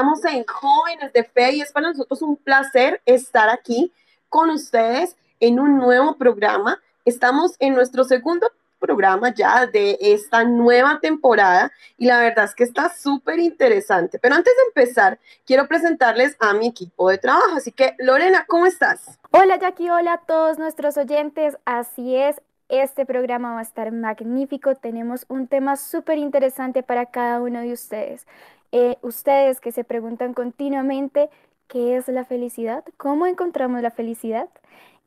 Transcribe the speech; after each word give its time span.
Estamos 0.00 0.24
en 0.24 0.46
Jóvenes 0.46 1.12
de 1.12 1.24
Fe 1.24 1.56
y 1.56 1.60
es 1.60 1.72
para 1.72 1.88
nosotros 1.88 2.22
un 2.22 2.34
placer 2.34 3.02
estar 3.04 3.50
aquí 3.50 3.92
con 4.30 4.48
ustedes 4.48 5.14
en 5.40 5.60
un 5.60 5.76
nuevo 5.76 6.16
programa. 6.16 6.80
Estamos 7.04 7.54
en 7.58 7.74
nuestro 7.74 8.04
segundo 8.04 8.50
programa 8.78 9.34
ya 9.34 9.66
de 9.66 9.98
esta 10.00 10.42
nueva 10.42 11.00
temporada 11.02 11.70
y 11.98 12.06
la 12.06 12.18
verdad 12.18 12.46
es 12.46 12.54
que 12.54 12.64
está 12.64 12.88
súper 12.88 13.40
interesante. 13.40 14.18
Pero 14.18 14.36
antes 14.36 14.54
de 14.56 14.80
empezar, 14.80 15.18
quiero 15.44 15.68
presentarles 15.68 16.34
a 16.40 16.54
mi 16.54 16.68
equipo 16.68 17.10
de 17.10 17.18
trabajo. 17.18 17.56
Así 17.56 17.70
que, 17.70 17.94
Lorena, 17.98 18.46
¿cómo 18.48 18.64
estás? 18.64 19.18
Hola 19.32 19.58
Jackie, 19.58 19.90
hola 19.90 20.14
a 20.14 20.20
todos 20.22 20.58
nuestros 20.58 20.96
oyentes. 20.96 21.58
Así 21.66 22.16
es, 22.16 22.40
este 22.70 23.04
programa 23.04 23.52
va 23.52 23.58
a 23.58 23.64
estar 23.64 23.92
magnífico. 23.92 24.76
Tenemos 24.76 25.26
un 25.28 25.46
tema 25.46 25.76
súper 25.76 26.16
interesante 26.16 26.82
para 26.82 27.04
cada 27.04 27.42
uno 27.42 27.60
de 27.60 27.74
ustedes. 27.74 28.26
Eh, 28.72 28.98
ustedes 29.02 29.60
que 29.60 29.72
se 29.72 29.84
preguntan 29.84 30.34
continuamente 30.34 31.28
qué 31.66 31.96
es 31.96 32.08
la 32.08 32.24
felicidad, 32.24 32.84
cómo 32.96 33.26
encontramos 33.26 33.82
la 33.82 33.90
felicidad. 33.90 34.48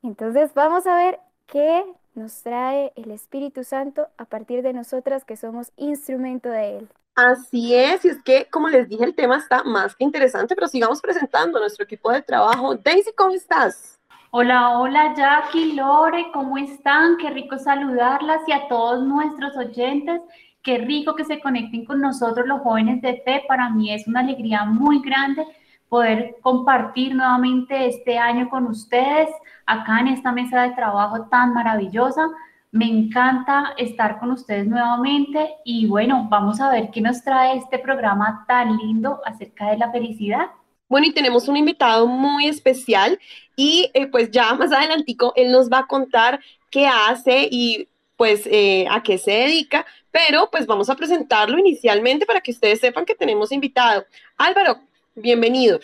Entonces 0.01 0.53
vamos 0.53 0.85
a 0.87 0.95
ver 0.95 1.19
qué 1.47 1.85
nos 2.15 2.43
trae 2.43 2.91
el 2.95 3.11
Espíritu 3.11 3.63
Santo 3.63 4.07
a 4.17 4.25
partir 4.25 4.61
de 4.61 4.73
nosotras 4.73 5.25
que 5.25 5.37
somos 5.37 5.71
instrumento 5.77 6.49
de 6.49 6.77
Él. 6.77 6.89
Así 7.15 7.75
es, 7.75 8.03
y 8.05 8.09
es 8.09 8.23
que, 8.23 8.47
como 8.49 8.69
les 8.69 8.89
dije, 8.89 9.03
el 9.03 9.13
tema 9.13 9.37
está 9.37 9.63
más 9.63 9.95
que 9.95 10.03
interesante, 10.03 10.55
pero 10.55 10.67
sigamos 10.67 10.99
presentando 10.99 11.57
a 11.57 11.61
nuestro 11.61 11.85
equipo 11.85 12.11
de 12.11 12.23
trabajo. 12.23 12.75
Daisy, 12.75 13.11
¿cómo 13.15 13.33
estás? 13.33 13.99
Hola, 14.31 14.79
hola 14.79 15.13
Jackie, 15.15 15.73
Lore, 15.73 16.31
¿cómo 16.33 16.57
están? 16.57 17.17
Qué 17.17 17.29
rico 17.29 17.59
saludarlas 17.59 18.41
y 18.47 18.51
a 18.51 18.67
todos 18.67 19.03
nuestros 19.03 19.55
oyentes. 19.55 20.21
Qué 20.63 20.77
rico 20.77 21.13
que 21.13 21.25
se 21.25 21.41
conecten 21.41 21.83
con 21.83 21.99
nosotros 21.99 22.47
los 22.47 22.61
jóvenes 22.61 23.01
de 23.01 23.21
fe. 23.25 23.43
Para 23.49 23.69
mí 23.69 23.93
es 23.93 24.07
una 24.07 24.21
alegría 24.21 24.63
muy 24.63 25.01
grande 25.01 25.45
poder 25.89 26.37
compartir 26.41 27.13
nuevamente 27.13 27.85
este 27.85 28.17
año 28.17 28.49
con 28.49 28.67
ustedes 28.67 29.29
acá 29.65 29.99
en 29.99 30.07
esta 30.07 30.31
mesa 30.31 30.63
de 30.63 30.71
trabajo 30.73 31.27
tan 31.29 31.53
maravillosa. 31.53 32.29
Me 32.71 32.85
encanta 32.85 33.73
estar 33.77 34.19
con 34.19 34.31
ustedes 34.31 34.65
nuevamente 34.65 35.53
y 35.65 35.85
bueno, 35.85 36.27
vamos 36.29 36.61
a 36.61 36.71
ver 36.71 36.89
qué 36.91 37.01
nos 37.01 37.21
trae 37.23 37.57
este 37.57 37.77
programa 37.77 38.45
tan 38.47 38.77
lindo 38.77 39.19
acerca 39.25 39.69
de 39.69 39.77
la 39.77 39.91
felicidad. 39.91 40.47
Bueno, 40.87 41.07
y 41.07 41.11
tenemos 41.11 41.49
un 41.49 41.57
invitado 41.57 42.07
muy 42.07 42.47
especial 42.47 43.19
y 43.57 43.91
eh, 43.93 44.07
pues 44.07 44.31
ya 44.31 44.53
más 44.53 44.71
adelantico 44.71 45.33
él 45.35 45.51
nos 45.51 45.69
va 45.69 45.79
a 45.79 45.87
contar 45.87 46.39
qué 46.71 46.87
hace 46.87 47.49
y 47.51 47.89
pues 48.15 48.47
eh, 48.47 48.87
a 48.89 49.03
qué 49.03 49.17
se 49.17 49.31
dedica, 49.31 49.85
pero 50.13 50.47
pues 50.51 50.67
vamos 50.67 50.91
a 50.91 50.95
presentarlo 50.95 51.57
inicialmente 51.57 52.27
para 52.27 52.39
que 52.39 52.51
ustedes 52.51 52.79
sepan 52.79 53.03
que 53.03 53.15
tenemos 53.15 53.51
invitado. 53.51 54.05
Álvaro, 54.37 54.79
bienvenido. 55.15 55.79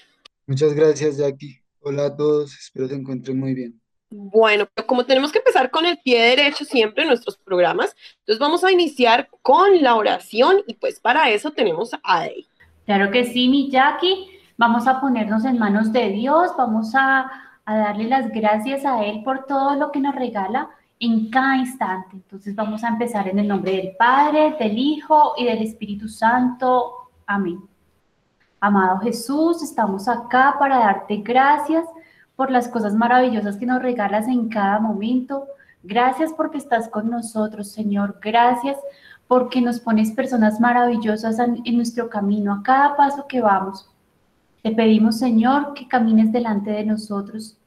Muchas 0.45 0.75
gracias, 0.75 1.17
Jackie. 1.17 1.59
Hola 1.81 2.05
a 2.05 2.15
todos, 2.15 2.53
espero 2.53 2.87
se 2.87 2.93
encuentren 2.93 3.39
muy 3.39 3.55
bien. 3.55 3.81
Bueno, 4.11 4.67
como 4.85 5.05
tenemos 5.05 5.31
que 5.31 5.39
empezar 5.39 5.71
con 5.71 5.85
el 5.85 5.97
pie 5.97 6.21
derecho 6.21 6.63
siempre 6.63 7.03
en 7.03 7.09
nuestros 7.09 7.37
programas, 7.37 7.95
entonces 8.19 8.39
vamos 8.39 8.63
a 8.63 8.71
iniciar 8.71 9.29
con 9.41 9.81
la 9.81 9.95
oración 9.95 10.57
y 10.67 10.75
pues 10.75 10.99
para 10.99 11.31
eso 11.31 11.51
tenemos 11.51 11.93
a 11.95 11.99
Adey. 12.03 12.47
Claro 12.85 13.09
que 13.11 13.25
sí, 13.25 13.49
mi 13.49 13.71
Jackie. 13.71 14.29
Vamos 14.57 14.87
a 14.87 15.01
ponernos 15.01 15.43
en 15.45 15.57
manos 15.57 15.91
de 15.91 16.09
Dios, 16.09 16.51
vamos 16.55 16.93
a, 16.93 17.31
a 17.65 17.77
darle 17.77 18.03
las 18.05 18.29
gracias 18.29 18.85
a 18.85 19.05
Él 19.05 19.23
por 19.23 19.45
todo 19.45 19.75
lo 19.75 19.91
que 19.91 20.01
nos 20.01 20.13
regala 20.13 20.69
en 20.99 21.29
cada 21.29 21.57
instante. 21.57 22.17
Entonces 22.17 22.55
vamos 22.55 22.83
a 22.83 22.89
empezar 22.89 23.27
en 23.27 23.39
el 23.39 23.47
nombre 23.47 23.71
del 23.71 23.95
Padre, 23.97 24.55
del 24.59 24.77
Hijo 24.77 25.33
y 25.37 25.45
del 25.45 25.61
Espíritu 25.61 26.07
Santo. 26.07 27.09
Amén. 27.25 27.59
Amado 28.59 28.99
Jesús, 28.99 29.63
estamos 29.63 30.09
acá 30.09 30.55
para 30.59 30.79
darte 30.79 31.17
gracias 31.17 31.85
por 32.35 32.51
las 32.51 32.67
cosas 32.67 32.93
maravillosas 32.93 33.55
que 33.55 33.65
nos 33.65 33.81
regalas 33.81 34.27
en 34.27 34.49
cada 34.49 34.79
momento. 34.79 35.45
Gracias 35.83 36.33
porque 36.33 36.57
estás 36.57 36.89
con 36.89 37.09
nosotros, 37.09 37.71
Señor. 37.71 38.19
Gracias 38.21 38.77
porque 39.27 39.61
nos 39.61 39.79
pones 39.79 40.11
personas 40.11 40.59
maravillosas 40.59 41.39
en, 41.39 41.61
en 41.63 41.77
nuestro 41.77 42.09
camino, 42.09 42.53
a 42.53 42.63
cada 42.63 42.97
paso 42.97 43.27
que 43.27 43.39
vamos. 43.39 43.89
Te 44.61 44.71
pedimos, 44.71 45.17
Señor, 45.19 45.73
que 45.73 45.87
camines 45.87 46.33
delante 46.33 46.71
de 46.71 46.83
nosotros. 46.83 47.57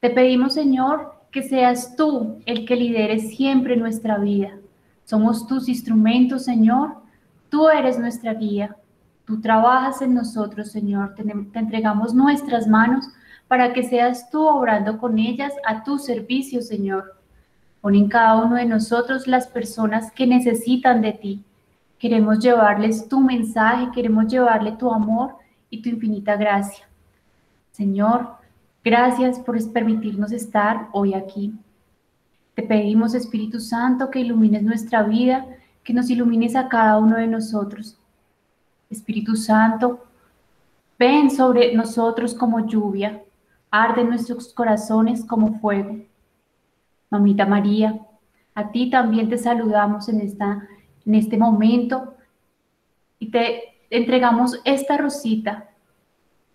Te 0.00 0.10
pedimos, 0.10 0.54
Señor, 0.54 1.19
que 1.30 1.42
seas 1.42 1.96
tú 1.96 2.40
el 2.46 2.66
que 2.66 2.76
lidere 2.76 3.18
siempre 3.18 3.76
nuestra 3.76 4.18
vida. 4.18 4.50
Somos 5.04 5.46
tus 5.46 5.68
instrumentos, 5.68 6.44
Señor. 6.44 6.96
Tú 7.48 7.68
eres 7.68 7.98
nuestra 7.98 8.34
guía. 8.34 8.76
Tú 9.24 9.40
trabajas 9.40 10.02
en 10.02 10.14
nosotros, 10.14 10.70
Señor. 10.70 11.14
Te, 11.14 11.24
te, 11.24 11.58
entregamos 11.58 12.14
nuestras 12.14 12.66
manos 12.66 13.06
para 13.48 13.72
que 13.72 13.82
seas 13.82 14.30
tú 14.30 14.46
obrando 14.46 14.98
con 14.98 15.18
ellas 15.18 15.52
a 15.66 15.82
tu 15.82 15.98
servicio, 15.98 16.62
Señor. 16.62 17.16
Pon 17.80 17.94
en 17.94 18.08
cada 18.08 18.36
uno 18.42 18.56
de 18.56 18.66
nosotros 18.66 19.26
las 19.26 19.46
personas 19.46 20.12
que 20.12 20.26
necesitan 20.26 21.00
de 21.00 21.12
ti. 21.12 21.44
Queremos 21.98 22.38
llevarles 22.38 23.08
tu 23.08 23.20
mensaje, 23.20 23.90
queremos 23.92 24.26
llevarle 24.26 24.72
tu 24.72 24.92
amor 24.92 25.36
y 25.70 25.82
tu 25.82 25.88
infinita 25.88 26.36
gracia. 26.36 26.88
Señor, 27.72 28.39
gracias 28.84 29.38
por 29.38 29.56
permitirnos 29.72 30.32
estar 30.32 30.88
hoy 30.92 31.14
aquí. 31.14 31.54
Te 32.54 32.62
pedimos, 32.62 33.14
Espíritu 33.14 33.60
Santo, 33.60 34.10
que 34.10 34.20
ilumines 34.20 34.62
nuestra 34.62 35.02
vida, 35.02 35.46
que 35.82 35.94
nos 35.94 36.10
ilumines 36.10 36.56
a 36.56 36.68
cada 36.68 36.98
uno 36.98 37.16
de 37.16 37.26
nosotros. 37.26 37.98
Espíritu 38.90 39.36
Santo, 39.36 40.04
ven 40.98 41.30
sobre 41.30 41.74
nosotros 41.74 42.34
como 42.34 42.66
lluvia, 42.66 43.22
arde 43.70 44.04
nuestros 44.04 44.52
corazones 44.52 45.24
como 45.24 45.58
fuego. 45.60 45.96
Mamita 47.08 47.46
María, 47.46 47.98
a 48.54 48.70
ti 48.70 48.90
también 48.90 49.30
te 49.30 49.38
saludamos 49.38 50.08
en, 50.08 50.20
esta, 50.20 50.68
en 51.06 51.14
este 51.14 51.38
momento 51.38 52.14
y 53.18 53.30
te 53.30 53.62
entregamos 53.88 54.60
esta 54.64 54.96
rosita. 54.96 55.69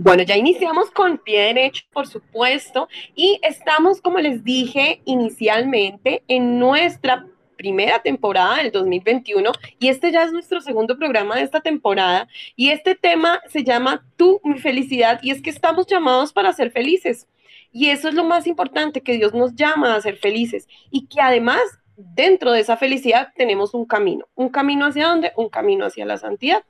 Bueno, 0.00 0.22
ya 0.22 0.36
iniciamos 0.36 0.92
con 0.92 1.18
pie 1.18 1.40
derecho, 1.40 1.84
por 1.92 2.06
supuesto, 2.06 2.88
y 3.16 3.40
estamos, 3.42 4.00
como 4.00 4.20
les 4.20 4.44
dije 4.44 5.02
inicialmente, 5.06 6.22
en 6.28 6.60
nuestra 6.60 7.26
primera 7.56 8.00
temporada 8.00 8.58
del 8.58 8.70
2021 8.70 9.50
y 9.80 9.88
este 9.88 10.12
ya 10.12 10.22
es 10.22 10.30
nuestro 10.30 10.60
segundo 10.60 10.96
programa 10.96 11.34
de 11.34 11.42
esta 11.42 11.62
temporada 11.62 12.28
y 12.54 12.70
este 12.70 12.94
tema 12.94 13.40
se 13.48 13.64
llama 13.64 14.06
Tú, 14.16 14.40
mi 14.44 14.60
felicidad 14.60 15.18
y 15.20 15.32
es 15.32 15.42
que 15.42 15.50
estamos 15.50 15.88
llamados 15.88 16.32
para 16.32 16.52
ser 16.52 16.70
felices. 16.70 17.26
Y 17.72 17.88
eso 17.88 18.08
es 18.08 18.14
lo 18.14 18.22
más 18.22 18.46
importante, 18.46 19.00
que 19.00 19.14
Dios 19.14 19.34
nos 19.34 19.56
llama 19.56 19.96
a 19.96 20.00
ser 20.00 20.16
felices 20.16 20.68
y 20.92 21.08
que 21.08 21.20
además 21.20 21.60
dentro 21.96 22.52
de 22.52 22.60
esa 22.60 22.76
felicidad 22.76 23.32
tenemos 23.34 23.74
un 23.74 23.84
camino, 23.84 24.28
un 24.36 24.48
camino 24.48 24.86
hacia 24.86 25.08
dónde, 25.08 25.32
un 25.36 25.48
camino 25.48 25.86
hacia 25.86 26.06
la 26.06 26.18
santidad. 26.18 26.62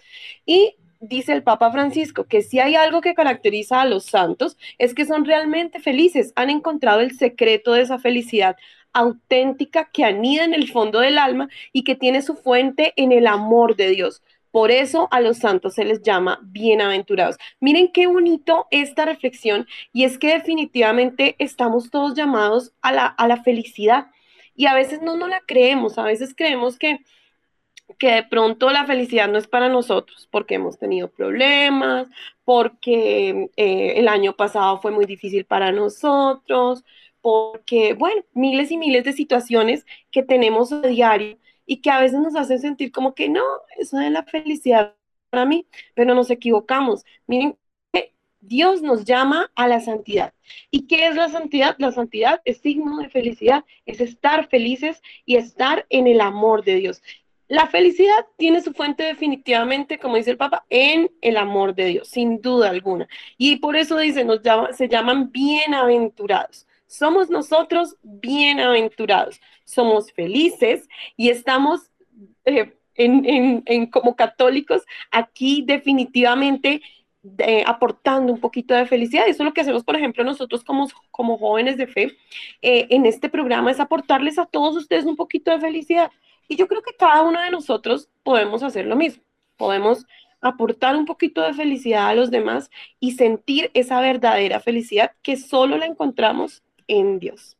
Y 0.46 0.76
dice 1.00 1.32
el 1.32 1.42
Papa 1.42 1.70
Francisco 1.70 2.24
que 2.24 2.42
si 2.42 2.60
hay 2.60 2.74
algo 2.74 3.00
que 3.00 3.14
caracteriza 3.14 3.80
a 3.80 3.86
los 3.86 4.04
santos 4.04 4.56
es 4.78 4.94
que 4.94 5.06
son 5.06 5.24
realmente 5.24 5.80
felices, 5.80 6.32
han 6.36 6.50
encontrado 6.50 7.00
el 7.00 7.16
secreto 7.16 7.72
de 7.72 7.82
esa 7.82 7.98
felicidad, 7.98 8.56
auténtica 8.92 9.90
que 9.92 10.04
anida 10.04 10.44
en 10.44 10.54
el 10.54 10.70
fondo 10.70 11.00
del 11.00 11.18
alma 11.18 11.48
y 11.72 11.84
que 11.84 11.94
tiene 11.94 12.22
su 12.22 12.34
fuente 12.34 12.92
en 12.96 13.12
el 13.12 13.26
amor 13.26 13.76
de 13.76 13.90
Dios. 13.90 14.22
Por 14.50 14.70
eso 14.70 15.08
a 15.10 15.20
los 15.20 15.38
santos 15.38 15.74
se 15.74 15.84
les 15.84 16.02
llama 16.02 16.40
bienaventurados. 16.42 17.36
Miren 17.60 17.92
qué 17.92 18.06
bonito 18.06 18.66
esta 18.70 19.04
reflexión 19.04 19.66
y 19.92 20.04
es 20.04 20.18
que 20.18 20.28
definitivamente 20.28 21.36
estamos 21.38 21.90
todos 21.90 22.14
llamados 22.14 22.72
a 22.80 22.92
la, 22.92 23.06
a 23.06 23.28
la 23.28 23.42
felicidad 23.42 24.06
y 24.56 24.66
a 24.66 24.74
veces 24.74 25.02
no 25.02 25.16
nos 25.16 25.28
la 25.28 25.40
creemos, 25.46 25.98
a 25.98 26.02
veces 26.02 26.34
creemos 26.34 26.78
que, 26.78 26.98
que 27.96 28.12
de 28.12 28.22
pronto 28.22 28.70
la 28.70 28.84
felicidad 28.86 29.28
no 29.28 29.38
es 29.38 29.46
para 29.46 29.68
nosotros 29.68 30.28
porque 30.30 30.56
hemos 30.56 30.78
tenido 30.78 31.08
problemas, 31.10 32.08
porque 32.44 33.50
eh, 33.56 33.94
el 33.96 34.08
año 34.08 34.36
pasado 34.36 34.80
fue 34.80 34.90
muy 34.90 35.06
difícil 35.06 35.44
para 35.44 35.72
nosotros, 35.72 36.84
porque, 37.20 37.94
bueno, 37.94 38.22
miles 38.34 38.70
y 38.70 38.76
miles 38.76 39.04
de 39.04 39.12
situaciones 39.12 39.86
que 40.10 40.22
tenemos 40.22 40.72
a 40.72 40.82
diario 40.82 41.38
y 41.66 41.80
que 41.80 41.90
a 41.90 42.00
veces 42.00 42.20
nos 42.20 42.36
hacen 42.36 42.60
sentir 42.60 42.92
como 42.92 43.14
que 43.14 43.28
no, 43.28 43.44
eso 43.78 43.98
es 44.00 44.10
la 44.10 44.24
felicidad 44.24 44.94
para 45.30 45.44
mí, 45.44 45.66
pero 45.94 46.14
nos 46.14 46.30
equivocamos. 46.30 47.04
Miren, 47.26 47.56
Dios 48.40 48.82
nos 48.82 49.04
llama 49.04 49.50
a 49.56 49.68
la 49.68 49.80
santidad. 49.80 50.32
¿Y 50.70 50.86
qué 50.86 51.08
es 51.08 51.16
la 51.16 51.28
santidad? 51.28 51.76
La 51.78 51.92
santidad 51.92 52.40
es 52.44 52.58
signo 52.58 52.98
de 52.98 53.08
felicidad, 53.08 53.64
es 53.84 54.00
estar 54.00 54.48
felices 54.48 55.02
y 55.26 55.36
estar 55.36 55.86
en 55.90 56.06
el 56.06 56.20
amor 56.20 56.64
de 56.64 56.76
Dios. 56.76 57.02
La 57.48 57.66
felicidad 57.66 58.26
tiene 58.36 58.60
su 58.60 58.74
fuente 58.74 59.04
definitivamente, 59.04 59.98
como 59.98 60.16
dice 60.16 60.30
el 60.30 60.36
Papa, 60.36 60.66
en 60.68 61.10
el 61.22 61.38
amor 61.38 61.74
de 61.74 61.86
Dios, 61.86 62.08
sin 62.08 62.42
duda 62.42 62.68
alguna. 62.68 63.08
Y 63.38 63.56
por 63.56 63.74
eso 63.74 63.96
dice, 63.98 64.24
nos 64.24 64.40
se 64.76 64.88
llaman 64.88 65.32
bienaventurados. 65.32 66.66
Somos 66.86 67.30
nosotros 67.30 67.96
bienaventurados, 68.02 69.40
somos 69.64 70.12
felices 70.12 70.88
y 71.16 71.30
estamos 71.30 71.90
eh, 72.44 72.72
como 73.90 74.16
católicos 74.16 74.82
aquí 75.10 75.62
definitivamente 75.66 76.82
eh, 77.38 77.64
aportando 77.66 78.32
un 78.32 78.40
poquito 78.40 78.74
de 78.74 78.86
felicidad. 78.86 79.26
Eso 79.26 79.42
es 79.42 79.46
lo 79.46 79.52
que 79.52 79.60
hacemos, 79.60 79.84
por 79.84 79.96
ejemplo, 79.96 80.24
nosotros 80.24 80.64
como, 80.64 80.88
como 81.10 81.38
jóvenes 81.38 81.76
de 81.76 81.86
fe 81.86 82.16
eh, 82.62 82.86
en 82.90 83.06
este 83.06 83.28
programa, 83.28 83.70
es 83.70 83.80
aportarles 83.80 84.38
a 84.38 84.46
todos 84.46 84.76
ustedes 84.76 85.04
un 85.04 85.16
poquito 85.16 85.50
de 85.50 85.60
felicidad. 85.60 86.10
Y 86.48 86.56
yo 86.56 86.66
creo 86.66 86.82
que 86.82 86.96
cada 86.96 87.22
uno 87.22 87.40
de 87.40 87.50
nosotros 87.50 88.08
podemos 88.22 88.62
hacer 88.62 88.86
lo 88.86 88.96
mismo. 88.96 89.22
Podemos 89.56 90.06
aportar 90.40 90.96
un 90.96 91.04
poquito 91.04 91.42
de 91.42 91.52
felicidad 91.52 92.08
a 92.08 92.14
los 92.14 92.30
demás 92.30 92.70
y 93.00 93.12
sentir 93.12 93.70
esa 93.74 94.00
verdadera 94.00 94.60
felicidad 94.60 95.12
que 95.22 95.36
solo 95.36 95.76
la 95.76 95.86
encontramos 95.86 96.62
en 96.86 97.18
Dios. 97.18 97.56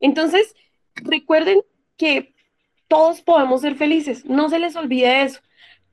Entonces, 0.00 0.54
recuerden 0.94 1.62
que 1.96 2.34
todos 2.88 3.20
podemos 3.22 3.60
ser 3.60 3.76
felices, 3.76 4.24
no 4.24 4.48
se 4.48 4.58
les 4.58 4.76
olvide 4.76 5.22
eso. 5.22 5.40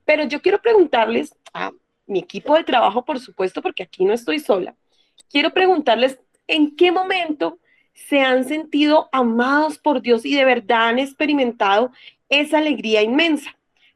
Pero 0.04 0.24
yo 0.24 0.40
quiero 0.40 0.60
preguntarles 0.60 1.34
a 1.52 1.70
mi 2.06 2.20
equipo 2.20 2.54
de 2.54 2.64
trabajo, 2.64 3.04
por 3.04 3.20
supuesto, 3.20 3.62
porque 3.62 3.82
aquí 3.82 4.04
no 4.04 4.14
estoy 4.14 4.38
sola, 4.40 4.74
quiero 5.30 5.50
preguntarles 5.50 6.18
en 6.46 6.74
qué 6.74 6.90
momento 6.90 7.58
se 8.06 8.20
han 8.20 8.44
sentido 8.44 9.08
amados 9.12 9.78
por 9.78 10.00
Dios 10.00 10.24
y 10.24 10.34
de 10.34 10.44
verdad 10.44 10.88
han 10.88 10.98
experimentado 10.98 11.92
esa 12.28 12.58
alegría 12.58 13.02
inmensa. 13.02 13.50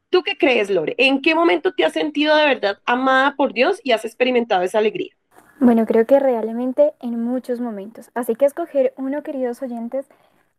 ¿Tú 0.09 0.21
qué 0.21 0.37
crees, 0.37 0.69
Lore? 0.69 0.95
¿En 0.97 1.21
qué 1.21 1.33
momento 1.33 1.73
te 1.73 1.85
has 1.85 1.93
sentido 1.93 2.35
de 2.35 2.45
verdad 2.45 2.77
amada 2.85 3.35
por 3.35 3.53
Dios 3.53 3.79
y 3.83 3.91
has 3.91 4.05
experimentado 4.05 4.61
esa 4.61 4.77
alegría? 4.77 5.11
Bueno, 5.59 5.85
creo 5.85 6.05
que 6.05 6.19
realmente 6.19 6.93
en 7.01 7.23
muchos 7.23 7.59
momentos. 7.59 8.11
Así 8.13 8.35
que 8.35 8.45
escoger 8.45 8.93
uno, 8.97 9.23
queridos 9.23 9.61
oyentes, 9.61 10.05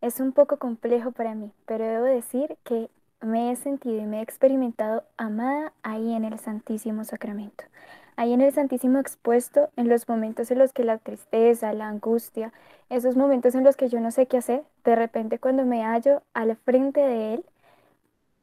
es 0.01 0.19
un 0.19 0.33
poco 0.33 0.59
complejo 0.59 1.13
para 1.13 1.35
mí, 1.35 1.53
pero 1.67 1.85
debo 1.85 2.05
decir 2.05 2.57
que 2.65 2.89
me 3.21 3.51
he 3.51 3.57
sentido 3.57 4.01
y 4.01 4.07
me 4.07 4.19
he 4.19 4.23
experimentado 4.23 5.05
amada 5.17 5.73
ahí 5.83 6.15
en 6.15 6.25
el 6.25 6.39
Santísimo 6.39 7.05
Sacramento. 7.05 7.65
Ahí 8.17 8.33
en 8.33 8.41
el 8.41 8.53
Santísimo 8.53 8.99
expuesto, 8.99 9.71
en 9.77 9.89
los 9.89 10.09
momentos 10.09 10.51
en 10.51 10.59
los 10.59 10.73
que 10.73 10.85
la 10.85 10.99
tristeza, 10.99 11.73
la 11.73 11.89
angustia, 11.89 12.53
esos 12.89 13.17
momentos 13.17 13.55
en 13.55 13.65
los 13.65 13.77
que 13.77 13.89
yo 13.89 14.01
no 14.01 14.11
sé 14.13 14.27
qué 14.27 14.39
hacer, 14.39 14.63
de 14.85 14.95
repente 14.95 15.39
cuando 15.39 15.65
me 15.65 15.83
hallo 15.83 16.23
al 16.33 16.55
frente 16.57 17.01
de 17.01 17.35
Él, 17.35 17.45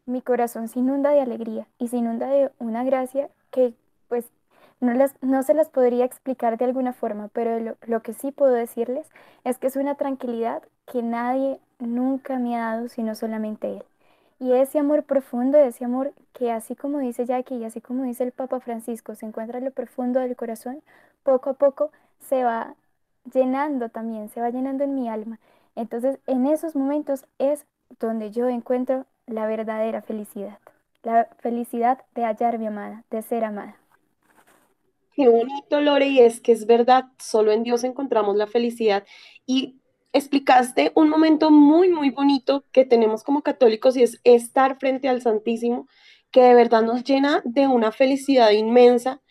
mi 0.06 0.22
corazón 0.22 0.68
se 0.68 0.80
inunda 0.80 1.12
de 1.12 1.22
alegría 1.22 1.68
y 1.80 1.88
se 1.88 1.98
inunda 1.98 2.28
de 2.28 2.52
una 2.60 2.84
gracia 2.84 3.30
que 3.50 3.74
pues 4.10 4.26
no, 4.82 4.94
las, 4.94 5.14
no 5.22 5.44
se 5.44 5.54
las 5.54 5.70
podría 5.70 6.06
explicar 6.06 6.58
de 6.58 6.66
alguna 6.66 6.92
forma, 6.92 7.30
pero 7.30 7.60
lo, 7.60 7.78
lo, 7.86 8.02
que 8.02 8.14
sí 8.14 8.32
puedo 8.32 8.54
decirles 8.54 9.08
es 9.44 9.58
que 9.58 9.68
es 9.68 9.76
una 9.78 9.96
tranquilidad 9.96 10.64
que 10.86 11.02
nadie 11.04 11.60
nunca 11.80 12.40
me 12.40 12.58
ha 12.58 12.76
dado, 12.76 12.90
sino 12.90 13.16
solamente 13.16 13.78
Él. 13.78 13.84
Y 14.42 14.54
ese 14.54 14.80
amor 14.80 15.04
profundo, 15.04 15.60
ese 15.60 15.86
amor 15.86 16.14
que 16.34 16.52
así 16.52 16.76
como 16.76 16.98
dice 16.98 17.28
Jackie 17.28 17.58
y 17.58 17.64
así 17.64 17.80
como 17.80 18.06
dice 18.06 18.24
el 18.24 18.32
Papa 18.32 18.60
Francisco, 18.60 19.14
se 19.14 19.28
encuentra 19.28 19.60
en 19.60 19.66
lo 19.66 19.72
profundo 19.72 20.20
del 20.20 20.36
corazón, 20.36 20.82
poco 21.22 21.52
a 21.52 21.54
poco 21.54 21.92
se 22.28 22.44
va 22.44 22.74
llenando 23.32 23.90
también, 23.90 24.30
se 24.30 24.42
va 24.42 24.50
llenando 24.50 24.84
en 24.84 24.96
mi 24.96 25.08
alma. 25.08 25.38
Entonces, 25.76 26.18
en 26.26 26.48
esos 26.48 26.76
momentos 26.76 27.26
es 27.38 27.68
donde 28.00 28.32
yo 28.32 28.50
encuentro 28.50 29.06
la 29.28 29.46
verdadera 29.46 30.02
felicidad, 30.02 30.58
la 31.04 31.26
felicidad 31.38 32.00
de 32.16 32.26
hallar 32.26 32.58
mi 32.58 32.66
amada, 32.66 33.04
de 33.12 33.22
ser 33.22 33.44
amada. 33.44 33.76
Qué 35.14 35.30
bonito, 35.30 35.82
Lore, 35.82 36.08
y 36.08 36.20
es 36.20 36.42
que 36.42 36.52
es 36.52 36.66
verdad, 36.66 37.06
solo 37.20 37.52
en 37.52 37.62
Dios 37.62 37.84
encontramos 37.84 38.36
la 38.38 38.48
felicidad. 38.48 39.04
Y 39.46 39.76
explicaste 40.14 40.92
un 40.96 41.10
momento 41.10 41.52
muy, 41.52 41.90
muy 41.90 42.10
bonito 42.10 42.66
que 42.72 42.86
tenemos 42.86 43.24
como 43.24 43.42
católicos 43.42 43.96
y 43.96 44.04
es 44.04 44.20
estar 44.24 44.78
frente 44.80 45.10
al 45.10 45.22
Santísimo, 45.22 45.88
que 46.32 46.42
de 46.42 46.54
verdad 46.54 46.82
nos 46.82 47.04
llena 47.04 47.42
de 47.46 47.68
una 47.68 47.92
felicidad 47.92 48.52
inmensa 48.52 49.22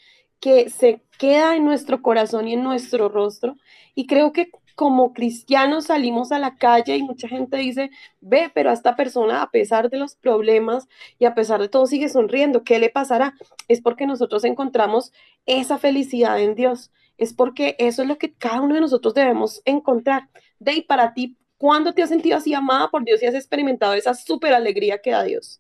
que 0.40 0.70
se 0.70 1.02
queda 1.18 1.54
en 1.56 1.64
nuestro 1.64 2.02
corazón 2.02 2.49
y 2.49 2.54
en 2.54 2.62
nuestro 2.62 3.08
rostro. 3.08 3.56
Y 3.94 4.06
creo 4.06 4.32
que 4.32 4.50
como 4.75 5.12
cristianos 5.12 5.87
salimos 5.87 6.32
a 6.32 6.38
la 6.38 6.56
calle 6.56 6.96
y 6.96 7.02
mucha 7.02 7.28
gente 7.28 7.58
dice, 7.58 7.90
ve, 8.22 8.50
pero 8.54 8.70
a 8.70 8.72
esta 8.72 8.96
persona, 8.96 9.42
a 9.42 9.50
pesar 9.50 9.90
de 9.90 9.99
los 9.99 10.14
problemas 10.14 10.88
y 11.18 11.26
a 11.26 11.34
pesar 11.34 11.60
de 11.60 11.68
todo, 11.68 11.87
sigue 11.87 12.08
sonriendo. 12.08 12.64
¿Qué 12.64 12.78
le 12.78 12.88
pasará? 12.88 13.34
Es 13.68 13.82
porque 13.82 14.06
nosotros 14.06 14.44
encontramos 14.44 15.12
esa 15.44 15.76
felicidad 15.76 16.40
en 16.40 16.54
Dios. 16.54 16.90
Es 17.18 17.34
porque 17.34 17.76
eso 17.78 18.00
es 18.00 18.08
lo 18.08 18.16
que 18.16 18.32
cada 18.32 18.62
uno 18.62 18.75
de 18.75 18.80
nosotros 18.80 19.12
debemos 19.12 19.60
encontrar. 19.66 20.30
De 20.60 20.74
y 20.74 20.82
para 20.82 21.14
ti, 21.14 21.36
¿cuándo 21.56 21.92
te 21.92 22.02
has 22.02 22.10
sentido 22.10 22.36
así 22.36 22.54
amada 22.54 22.88
por 22.88 23.02
Dios 23.02 23.22
y 23.22 23.26
has 23.26 23.34
experimentado 23.34 23.94
esa 23.94 24.14
súper 24.14 24.52
alegría 24.52 24.98
que 24.98 25.10
da 25.10 25.24
Dios? 25.24 25.58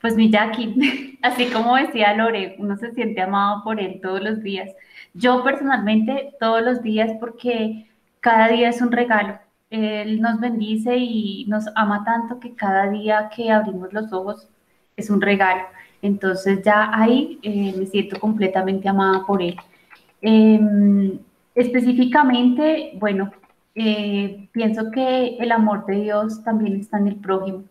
Pues 0.00 0.14
mi 0.14 0.30
Jackie, 0.30 1.18
así 1.22 1.46
como 1.46 1.74
decía 1.76 2.14
Lore, 2.14 2.54
uno 2.58 2.76
se 2.76 2.92
siente 2.92 3.20
amado 3.20 3.64
por 3.64 3.80
Él 3.80 4.00
todos 4.00 4.22
los 4.22 4.42
días. 4.42 4.70
Yo 5.14 5.42
personalmente 5.42 6.34
todos 6.38 6.62
los 6.62 6.80
días 6.80 7.10
porque 7.18 7.88
cada 8.20 8.48
día 8.48 8.68
es 8.68 8.80
un 8.80 8.92
regalo. 8.92 9.38
Él 9.68 10.20
nos 10.20 10.38
bendice 10.38 10.96
y 10.96 11.44
nos 11.48 11.64
ama 11.74 12.04
tanto 12.04 12.38
que 12.38 12.54
cada 12.54 12.88
día 12.88 13.28
que 13.34 13.50
abrimos 13.50 13.92
los 13.92 14.12
ojos 14.12 14.48
es 14.96 15.10
un 15.10 15.20
regalo. 15.20 15.62
Entonces 16.02 16.62
ya 16.62 16.90
ahí 16.94 17.40
eh, 17.42 17.74
me 17.76 17.86
siento 17.86 18.20
completamente 18.20 18.88
amada 18.88 19.24
por 19.26 19.42
Él. 19.42 19.56
Em, 20.20 21.18
específicamente, 21.54 22.92
bueno, 22.94 23.32
eh, 23.76 24.48
pienso 24.52 24.90
que 24.90 25.36
el 25.38 25.52
amor 25.52 25.86
de 25.86 26.00
Dios 26.00 26.42
también 26.42 26.76
está 26.80 26.98
en 26.98 27.08
el 27.08 27.16
prójimo 27.16 27.64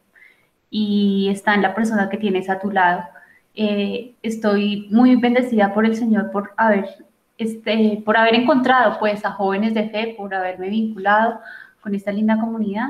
y 0.69 1.29
está 1.31 1.55
en 1.55 1.63
la 1.63 1.75
persona 1.75 2.09
que 2.09 2.17
tienes 2.17 2.49
a 2.49 2.59
tu 2.59 2.71
lado. 2.71 3.03
Eh, 3.55 4.15
estoy 4.21 4.87
muy 4.91 5.15
bendecida 5.15 5.73
por 5.73 5.85
el 5.85 5.95
Señor 5.95 6.31
por 6.31 6.53
haber 6.57 6.87
este, 7.37 8.01
por 8.05 8.17
haber 8.17 8.35
encontrado 8.35 8.97
pues 8.99 9.25
a 9.25 9.31
jóvenes 9.31 9.73
de 9.73 9.89
fe, 9.89 10.13
por 10.17 10.33
haberme 10.33 10.69
vinculado 10.69 11.39
con 11.81 11.95
esta 11.95 12.11
linda 12.11 12.39
comunidad, 12.39 12.89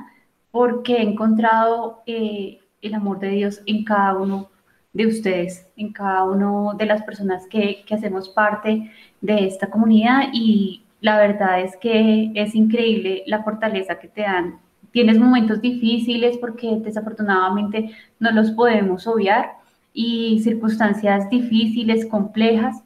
porque 0.51 0.98
he 0.98 1.01
encontrado 1.01 2.03
eh, 2.05 2.60
el 2.81 2.93
amor 2.93 3.19
de 3.19 3.29
Dios 3.29 3.62
en 3.65 3.84
cada 3.84 4.15
uno 4.15 4.50
de 4.93 5.07
ustedes, 5.07 5.67
en 5.75 5.91
cada 5.93 6.24
uno 6.25 6.74
de 6.77 6.86
las 6.86 7.03
personas 7.03 7.48
que, 7.48 7.84
que 7.86 7.95
hacemos 7.95 8.29
parte 8.29 8.91
de 9.22 9.48
esta 9.48 9.69
comunidad 9.69 10.29
y 10.34 10.84
la 11.05 11.19
verdad 11.19 11.62
es 11.62 11.77
que 11.77 12.31
es 12.33 12.55
increíble 12.55 13.21
la 13.27 13.43
fortaleza 13.43 14.00
que 14.00 14.07
te 14.07 14.21
dan. 14.21 14.57
Tienes 14.89 15.19
momentos 15.19 15.62
difíciles 15.62 16.35
porque 16.39 16.79
desafortunadamente 16.79 17.91
no 18.19 18.31
los 18.31 18.50
podemos 18.50 19.05
obviar 19.05 19.51
y 19.93 20.39
circunstancias 20.39 21.29
difíciles, 21.29 22.07
complejas, 22.07 22.81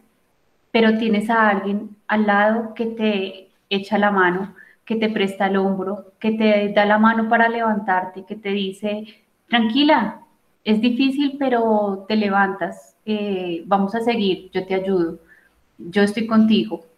pero 0.69 0.97
tienes 0.97 1.29
a 1.29 1.47
alguien 1.47 1.95
al 2.09 2.27
lado 2.27 2.73
que 2.73 2.88
te 2.88 3.47
echa 3.69 3.97
la 3.97 4.11
mano, 4.11 4.53
que 4.83 4.97
te 4.97 5.07
presta 5.07 5.47
el 5.47 5.55
hombro, 5.55 6.11
que 6.19 6.33
te 6.33 6.73
da 6.73 6.85
la 6.85 6.97
mano 6.97 7.29
para 7.29 7.47
levantarte, 7.47 8.25
que 8.25 8.35
te 8.35 8.49
dice, 8.49 9.05
tranquila, 9.47 10.19
es 10.65 10.81
difícil, 10.81 11.38
pero 11.39 12.03
te 12.05 12.17
levantas, 12.17 12.97
eh, 13.05 13.63
vamos 13.65 13.95
a 13.95 14.01
seguir, 14.01 14.51
yo 14.51 14.65
te 14.67 14.75
ayudo, 14.75 15.19
yo 15.77 16.01
estoy 16.03 16.27
contigo. 16.27 16.88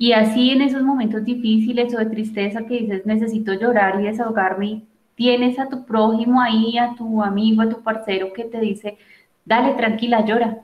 Y 0.00 0.14
así 0.14 0.50
en 0.50 0.62
esos 0.62 0.82
momentos 0.82 1.22
difíciles 1.26 1.94
o 1.94 1.98
de 1.98 2.06
tristeza 2.06 2.64
que 2.64 2.78
dices, 2.78 3.04
necesito 3.04 3.52
llorar 3.52 4.00
y 4.00 4.04
desahogarme, 4.04 4.84
tienes 5.14 5.58
a 5.58 5.68
tu 5.68 5.84
prójimo 5.84 6.40
ahí, 6.40 6.78
a 6.78 6.94
tu 6.96 7.22
amigo, 7.22 7.60
a 7.60 7.68
tu 7.68 7.82
parcero 7.82 8.32
que 8.32 8.44
te 8.44 8.60
dice, 8.60 8.96
dale, 9.44 9.74
tranquila, 9.74 10.24
llora, 10.24 10.62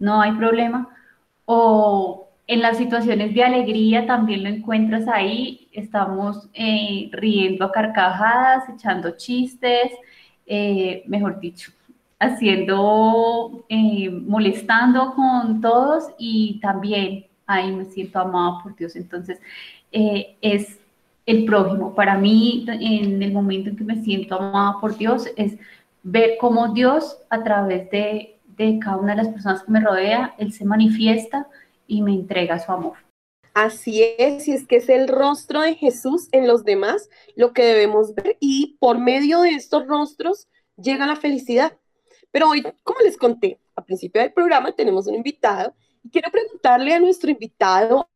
no 0.00 0.20
hay 0.20 0.32
problema. 0.32 0.88
O 1.44 2.26
en 2.48 2.60
las 2.60 2.76
situaciones 2.76 3.32
de 3.34 3.44
alegría 3.44 4.04
también 4.04 4.42
lo 4.42 4.48
encuentras 4.48 5.06
ahí, 5.06 5.68
estamos 5.70 6.48
eh, 6.52 7.08
riendo 7.12 7.66
a 7.66 7.70
carcajadas, 7.70 8.68
echando 8.68 9.16
chistes, 9.16 9.92
eh, 10.44 11.04
mejor 11.06 11.38
dicho, 11.38 11.70
haciendo, 12.18 13.64
eh, 13.68 14.10
molestando 14.10 15.14
con 15.14 15.60
todos 15.60 16.08
y 16.18 16.58
también 16.60 17.26
ahí 17.46 17.72
me 17.72 17.84
siento 17.86 18.18
amado 18.18 18.60
por 18.62 18.76
Dios. 18.76 18.96
Entonces, 18.96 19.40
es 19.90 20.78
el 21.26 21.44
prójimo. 21.44 21.94
Para 21.94 22.16
mí, 22.16 22.64
en 22.68 23.22
el 23.22 23.32
momento 23.32 23.70
en 23.70 23.76
que 23.76 23.84
me 23.84 24.02
siento 24.02 24.36
amada 24.36 24.80
por 24.80 24.96
Dios, 24.96 25.28
es 25.36 25.56
ver 26.02 26.36
cómo 26.40 26.72
Dios 26.72 27.18
a 27.30 27.42
través 27.42 27.90
de, 27.90 28.36
de 28.56 28.78
cada 28.78 28.96
una 28.96 29.14
de 29.14 29.22
las 29.22 29.32
personas 29.32 29.62
que 29.62 29.70
me 29.70 29.80
rodea, 29.80 30.34
Él 30.38 30.52
se 30.52 30.64
manifiesta 30.64 31.46
y 31.86 32.02
me 32.02 32.12
entrega 32.12 32.58
su 32.58 32.72
amor. 32.72 32.96
Así 33.54 34.02
es, 34.18 34.48
y 34.48 34.52
es 34.52 34.66
que 34.66 34.76
es 34.76 34.88
el 34.88 35.08
rostro 35.08 35.60
de 35.60 35.74
Jesús 35.74 36.28
en 36.32 36.48
los 36.48 36.64
demás 36.64 37.10
lo 37.36 37.52
que 37.52 37.64
debemos 37.64 38.14
ver 38.14 38.38
y 38.40 38.78
por 38.80 38.98
medio 38.98 39.42
de 39.42 39.50
estos 39.50 39.86
rostros 39.86 40.48
llega 40.76 41.06
la 41.06 41.16
felicidad. 41.16 41.76
Pero 42.30 42.48
hoy, 42.48 42.62
como 42.82 43.00
les 43.00 43.18
conté 43.18 43.60
al 43.76 43.84
principio 43.84 44.22
del 44.22 44.32
programa, 44.32 44.72
tenemos 44.72 45.06
un 45.06 45.16
invitado 45.16 45.74
quiero 46.10 46.30
preguntarle 46.30 46.94
a 46.94 47.00
nuestro 47.00 47.30
invitado, 47.30 48.08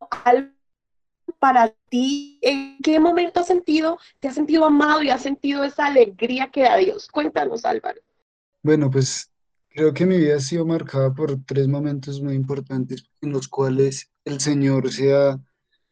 para 1.39 1.75
ti, 1.89 2.39
¿en 2.43 2.79
qué 2.83 2.99
momento 2.99 3.41
has 3.41 3.47
sentido, 3.47 3.99
te 4.21 4.29
has 4.29 4.35
sentido 4.35 4.65
amado 4.65 5.03
y 5.03 5.11
has 5.11 5.23
sentido 5.23 5.65
esa 5.65 5.87
alegría 5.87 6.51
que 6.51 6.63
da 6.63 6.77
Dios? 6.77 7.09
Cuéntanos, 7.09 7.65
Álvaro. 7.65 8.01
Bueno, 8.63 8.91
pues 8.91 9.31
creo 9.69 9.93
que 9.93 10.07
mi 10.07 10.17
vida 10.17 10.37
ha 10.37 10.41
sido 10.41 10.65
marcada 10.65 11.13
por 11.15 11.45
tres 11.45 11.69
momentos 11.69 12.21
muy 12.21 12.35
importantes 12.35 13.05
en 13.21 13.33
los 13.33 13.49
cuales 13.49 14.11
el 14.25 14.41
Señor 14.41 14.91
se 14.93 15.15
ha 15.15 15.39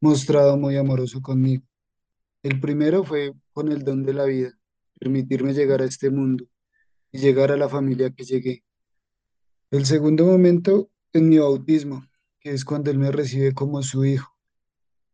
mostrado 0.00 0.56
muy 0.56 0.76
amoroso 0.76 1.20
conmigo. 1.20 1.64
El 2.42 2.60
primero 2.60 3.04
fue 3.04 3.32
con 3.52 3.70
el 3.70 3.84
don 3.84 4.04
de 4.04 4.14
la 4.14 4.24
vida, 4.24 4.52
permitirme 4.98 5.54
llegar 5.54 5.82
a 5.82 5.86
este 5.86 6.10
mundo 6.10 6.44
y 7.12 7.18
llegar 7.18 7.52
a 7.52 7.56
la 7.56 7.68
familia 7.68 8.10
que 8.10 8.24
llegué. 8.24 8.64
El 9.70 9.86
segundo 9.86 10.26
momento 10.26 10.90
en 11.14 11.28
mi 11.28 11.38
bautismo, 11.38 12.04
que 12.40 12.50
es 12.50 12.64
cuando 12.64 12.90
Él 12.90 12.98
me 12.98 13.10
recibe 13.10 13.54
como 13.54 13.82
su 13.82 14.04
hijo. 14.04 14.36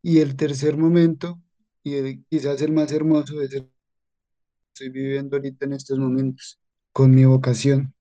Y 0.01 0.17
el 0.19 0.35
tercer 0.35 0.75
momento, 0.75 1.39
y 1.83 2.23
quizás 2.23 2.61
el 2.61 2.73
más 2.73 2.91
hermoso, 2.91 3.39
es 3.41 3.53
el 3.53 3.63
que 3.65 3.71
estoy 4.73 4.89
viviendo 4.89 5.37
ahorita 5.37 5.65
en 5.65 5.73
estos 5.73 5.99
momentos, 5.99 6.59
con 6.91 7.11
mi 7.11 7.23
vocación, 7.25 7.93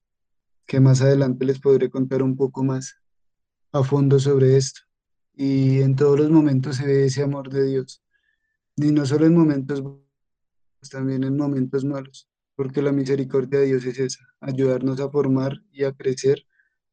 que 0.67 0.81
más 0.81 1.03
adelante 1.03 1.45
les 1.45 1.61
podré 1.61 1.91
contar 1.91 2.23
un 2.23 2.37
poco 2.37 2.65
más 2.65 2.97
a 3.73 3.85
fondo 3.85 4.19
sobre 4.19 4.57
esto. 4.57 4.81
Y 5.35 5.83
en 5.83 5.95
todos 5.95 6.19
los 6.19 6.31
momentos 6.31 6.77
se 6.77 6.87
ve 6.87 7.05
ese 7.05 7.23
amor 7.23 7.51
de 7.51 7.65
Dios, 7.65 8.03
y 8.77 8.91
no 8.93 9.05
solo 9.05 9.27
en 9.27 9.37
momentos 9.37 9.83
buenos, 9.83 10.01
también 10.91 11.23
en 11.23 11.37
momentos 11.37 11.85
malos, 11.85 12.31
porque 12.57 12.81
la 12.81 12.93
misericordia 12.93 13.61
de 13.61 13.67
Dios 13.67 13.85
es 13.85 13.99
esa, 13.99 14.25
ayudarnos 14.41 15.01
a 15.01 15.11
formar 15.11 15.63
y 15.71 15.85
a 15.85 15.93
crecer 15.93 16.47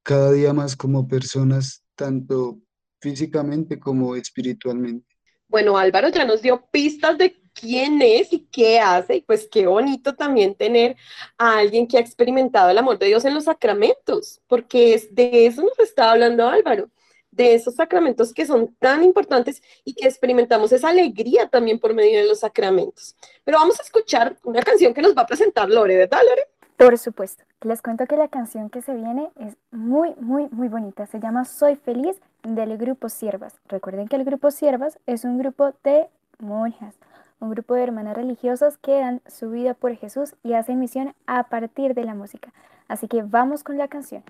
cada 0.07 0.31
día 0.31 0.53
más 0.53 0.77
como 0.77 1.05
personas, 1.05 1.83
tanto 1.93 2.59
físicamente 3.01 3.77
como 3.77 4.15
espiritualmente. 4.15 5.05
Bueno, 5.49 5.77
Álvaro 5.77 6.07
ya 6.07 6.23
nos 6.23 6.41
dio 6.41 6.65
pistas 6.71 7.17
de 7.17 7.35
quién 7.53 8.01
es 8.01 8.31
y 8.31 8.47
qué 8.49 8.79
hace, 8.79 9.17
y 9.17 9.21
pues 9.21 9.49
qué 9.51 9.67
bonito 9.67 10.15
también 10.15 10.55
tener 10.55 10.95
a 11.37 11.57
alguien 11.57 11.89
que 11.89 11.97
ha 11.97 11.99
experimentado 11.99 12.69
el 12.69 12.77
amor 12.77 12.97
de 12.97 13.07
Dios 13.07 13.25
en 13.25 13.33
los 13.33 13.43
sacramentos, 13.43 14.39
porque 14.47 14.93
es 14.93 15.13
de 15.13 15.45
eso 15.45 15.61
nos 15.61 15.77
está 15.77 16.11
hablando 16.11 16.47
Álvaro, 16.47 16.89
de 17.29 17.55
esos 17.55 17.75
sacramentos 17.75 18.33
que 18.33 18.45
son 18.45 18.73
tan 18.79 19.03
importantes 19.03 19.61
y 19.83 19.93
que 19.93 20.07
experimentamos 20.07 20.71
esa 20.71 20.87
alegría 20.87 21.49
también 21.49 21.79
por 21.79 21.93
medio 21.93 22.19
de 22.19 22.27
los 22.27 22.39
sacramentos. 22.39 23.13
Pero 23.43 23.57
vamos 23.57 23.77
a 23.77 23.83
escuchar 23.83 24.37
una 24.45 24.61
canción 24.61 24.93
que 24.93 25.01
nos 25.01 25.13
va 25.13 25.23
a 25.23 25.27
presentar 25.27 25.69
Lore, 25.69 25.97
¿verdad, 25.97 26.21
Lore? 26.29 26.43
Por 26.77 26.97
supuesto. 26.97 27.43
Les 27.61 27.81
cuento 27.81 28.05
que 28.05 28.17
la 28.17 28.27
canción 28.27 28.69
que 28.69 28.83
se 28.83 28.93
viene 28.93 29.31
es 29.35 29.57
muy, 29.71 30.13
muy, 30.19 30.47
muy 30.51 30.67
bonita. 30.67 31.07
Se 31.07 31.19
llama 31.19 31.43
Soy 31.43 31.75
feliz 31.75 32.21
del 32.43 32.77
grupo 32.77 33.09
Siervas. 33.09 33.55
Recuerden 33.67 34.07
que 34.07 34.15
el 34.15 34.25
grupo 34.25 34.51
Siervas 34.51 34.99
es 35.07 35.25
un 35.25 35.39
grupo 35.39 35.73
de 35.83 36.07
monjas, 36.37 36.93
un 37.39 37.49
grupo 37.49 37.73
de 37.73 37.81
hermanas 37.81 38.15
religiosas 38.15 38.77
que 38.77 38.99
dan 38.99 39.21
su 39.25 39.49
vida 39.49 39.73
por 39.73 39.95
Jesús 39.95 40.35
y 40.43 40.53
hacen 40.53 40.79
misión 40.79 41.15
a 41.25 41.45
partir 41.45 41.95
de 41.95 42.03
la 42.03 42.13
música. 42.13 42.53
Así 42.87 43.07
que 43.07 43.23
vamos 43.23 43.63
con 43.63 43.79
la 43.79 43.87
canción. 43.87 44.23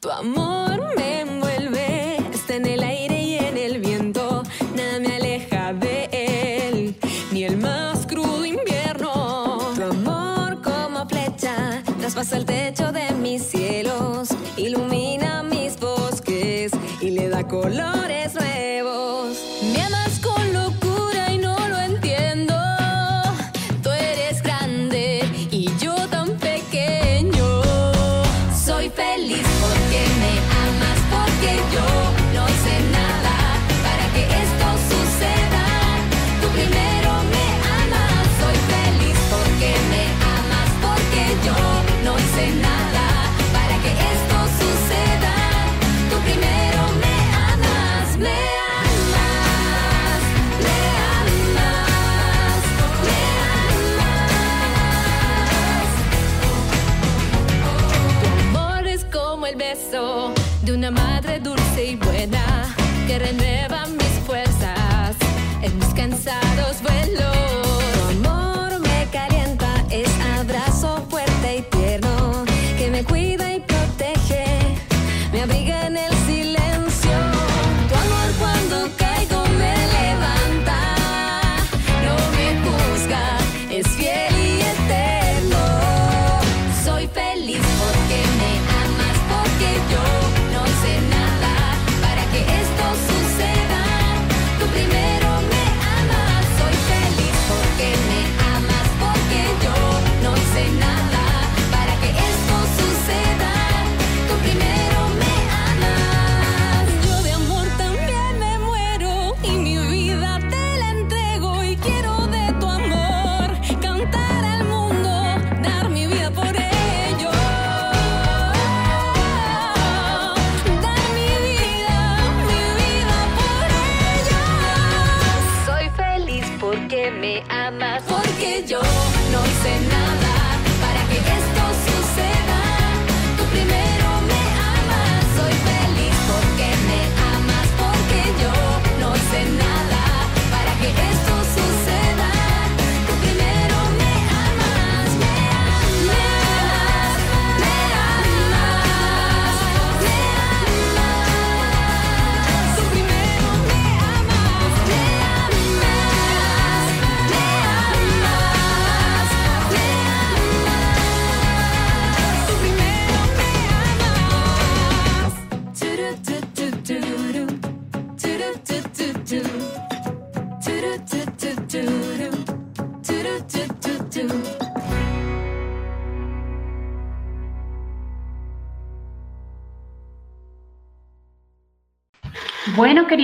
Tu 0.00 0.10
amor 0.10 0.96
me 0.96 1.27
traspasa 12.18 12.36
el 12.36 12.44
techo 12.46 12.90
de 12.90 13.07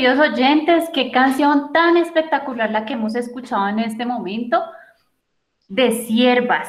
queridos 0.04 0.32
oyentes, 0.32 0.90
qué 0.92 1.11
canción 1.11 1.73
tan 1.73 1.96
espectacular 1.96 2.70
la 2.70 2.84
que 2.84 2.92
hemos 2.92 3.14
escuchado 3.14 3.68
en 3.68 3.78
este 3.78 4.04
momento 4.04 4.62
de 5.66 5.92
siervas, 5.92 6.68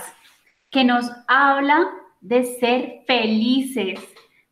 que 0.71 0.85
nos 0.85 1.11
habla 1.27 1.85
de 2.21 2.45
ser 2.45 3.03
felices, 3.05 3.99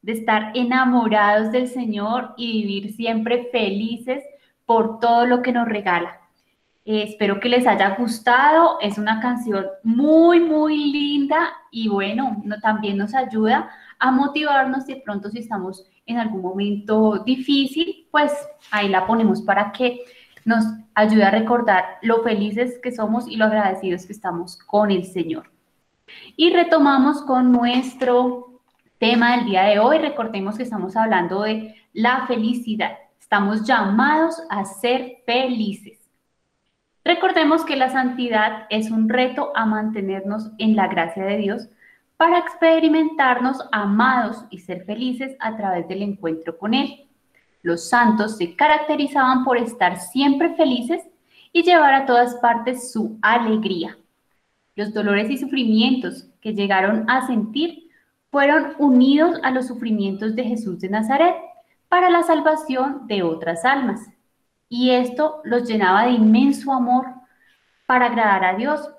de 0.02 0.12
estar 0.12 0.52
enamorados 0.54 1.50
del 1.54 1.70
Señor 1.70 2.34
y 2.36 2.62
vivir 2.62 2.94
siempre 2.94 3.48
felices 3.54 4.22
por 4.66 5.00
todo 5.00 5.25
lo 5.28 5.42
que 5.42 5.54
nos 5.54 5.66
regala. 5.66 6.20
Eh, 6.84 7.04
espero 7.04 7.40
que 7.40 7.48
les 7.48 7.66
haya 7.66 7.96
gustado. 7.96 8.80
Es 8.82 8.98
una 8.98 9.22
canción 9.22 9.66
muy, 9.84 10.42
muy 10.42 10.92
linda 10.92 11.54
y 11.72 11.88
bueno, 11.88 12.42
no, 12.44 12.60
también 12.60 12.98
nos 12.98 13.13
ayuda 13.13 13.70
a 13.98 14.12
motivarnos 14.12 14.86
de 14.88 14.98
pronto 14.98 15.30
si 15.30 15.40
estamos 15.40 15.90
en 16.05 16.17
algún 16.17 16.41
momento 16.41 17.19
difícil, 17.25 18.07
pues 18.12 18.31
ahí 18.72 18.89
la 18.89 19.07
ponemos 19.07 19.41
para 19.41 19.72
que 19.72 20.01
nos 20.45 20.65
ayude 20.93 21.24
a 21.24 21.31
recordar 21.31 21.86
lo 22.01 22.24
felices 22.24 22.79
que 22.81 22.91
somos 22.91 23.27
y 23.27 23.38
lo 23.38 23.45
agradecidos 23.45 24.05
que 24.05 24.13
estamos 24.13 24.57
con 24.57 24.92
el 24.92 25.05
Señor. 25.05 25.50
Y 26.35 26.51
retomamos 26.51 27.22
con 27.22 27.51
nuestro 27.51 28.61
tema 29.00 29.37
del 29.37 29.46
día 29.46 29.63
de 29.63 29.79
hoy. 29.79 29.98
Recordemos 29.98 30.57
que 30.57 30.63
estamos 30.63 30.96
hablando 30.96 31.44
de 31.44 31.75
la 31.94 32.27
felicidad. 32.27 32.98
Estamos 33.20 33.66
llamados 33.66 34.42
a 34.50 34.66
ser 34.66 35.24
felices. 35.25 36.00
Recordemos 37.05 37.66
que 37.66 37.75
la 37.75 37.89
santidad 37.89 38.66
es 38.70 38.92
un 38.92 39.09
reto 39.09 39.51
a 39.55 39.66
mantenernos 39.66 40.51
en 40.57 40.75
la 40.75 40.87
gracia 40.87 41.25
de 41.25 41.37
Dios 41.37 41.70
para 42.24 42.38
experimentarnos 42.38 43.57
amados 43.74 44.46
y 44.50 44.59
ser 44.59 44.86
felices 44.86 45.36
a 45.42 45.57
través 45.57 45.90
del 45.90 46.03
encuentro 46.03 46.57
con 46.57 46.74
Él. 46.74 47.05
Los 47.62 47.90
santos 47.90 48.38
se 48.38 48.55
caracterizaban 48.55 49.44
por 49.44 49.57
estar 49.57 50.00
siempre 50.00 50.55
felices 50.55 51.01
y 51.51 51.64
llevar 51.64 51.94
a 51.94 52.05
todas 52.05 52.36
partes 52.36 52.94
su 52.94 53.20
alegría. 53.22 53.98
Los 54.74 54.94
dolores 54.94 55.29
y 55.31 55.38
sufrimientos 55.38 56.29
que 56.40 56.53
llegaron 56.53 57.03
a 57.09 57.27
sentir 57.27 57.90
fueron 58.31 58.74
unidos 58.79 59.38
a 59.44 59.51
los 59.51 59.68
sufrimientos 59.68 60.33
de 60.33 60.46
Jesús 60.46 60.79
de 60.79 60.88
Nazaret 60.88 61.36
para 61.90 62.09
la 62.09 62.24
salvación 62.24 63.05
de 63.05 63.22
otras 63.22 63.66
almas. 63.66 64.00
Y 64.70 64.92
esto 64.92 65.42
los 65.44 65.68
llenaba 65.68 66.05
de 66.05 66.12
inmenso 66.12 66.72
amor 66.72 67.05
para 67.86 68.05
agradar 68.05 68.46
a 68.46 68.55
Dios. 68.55 68.90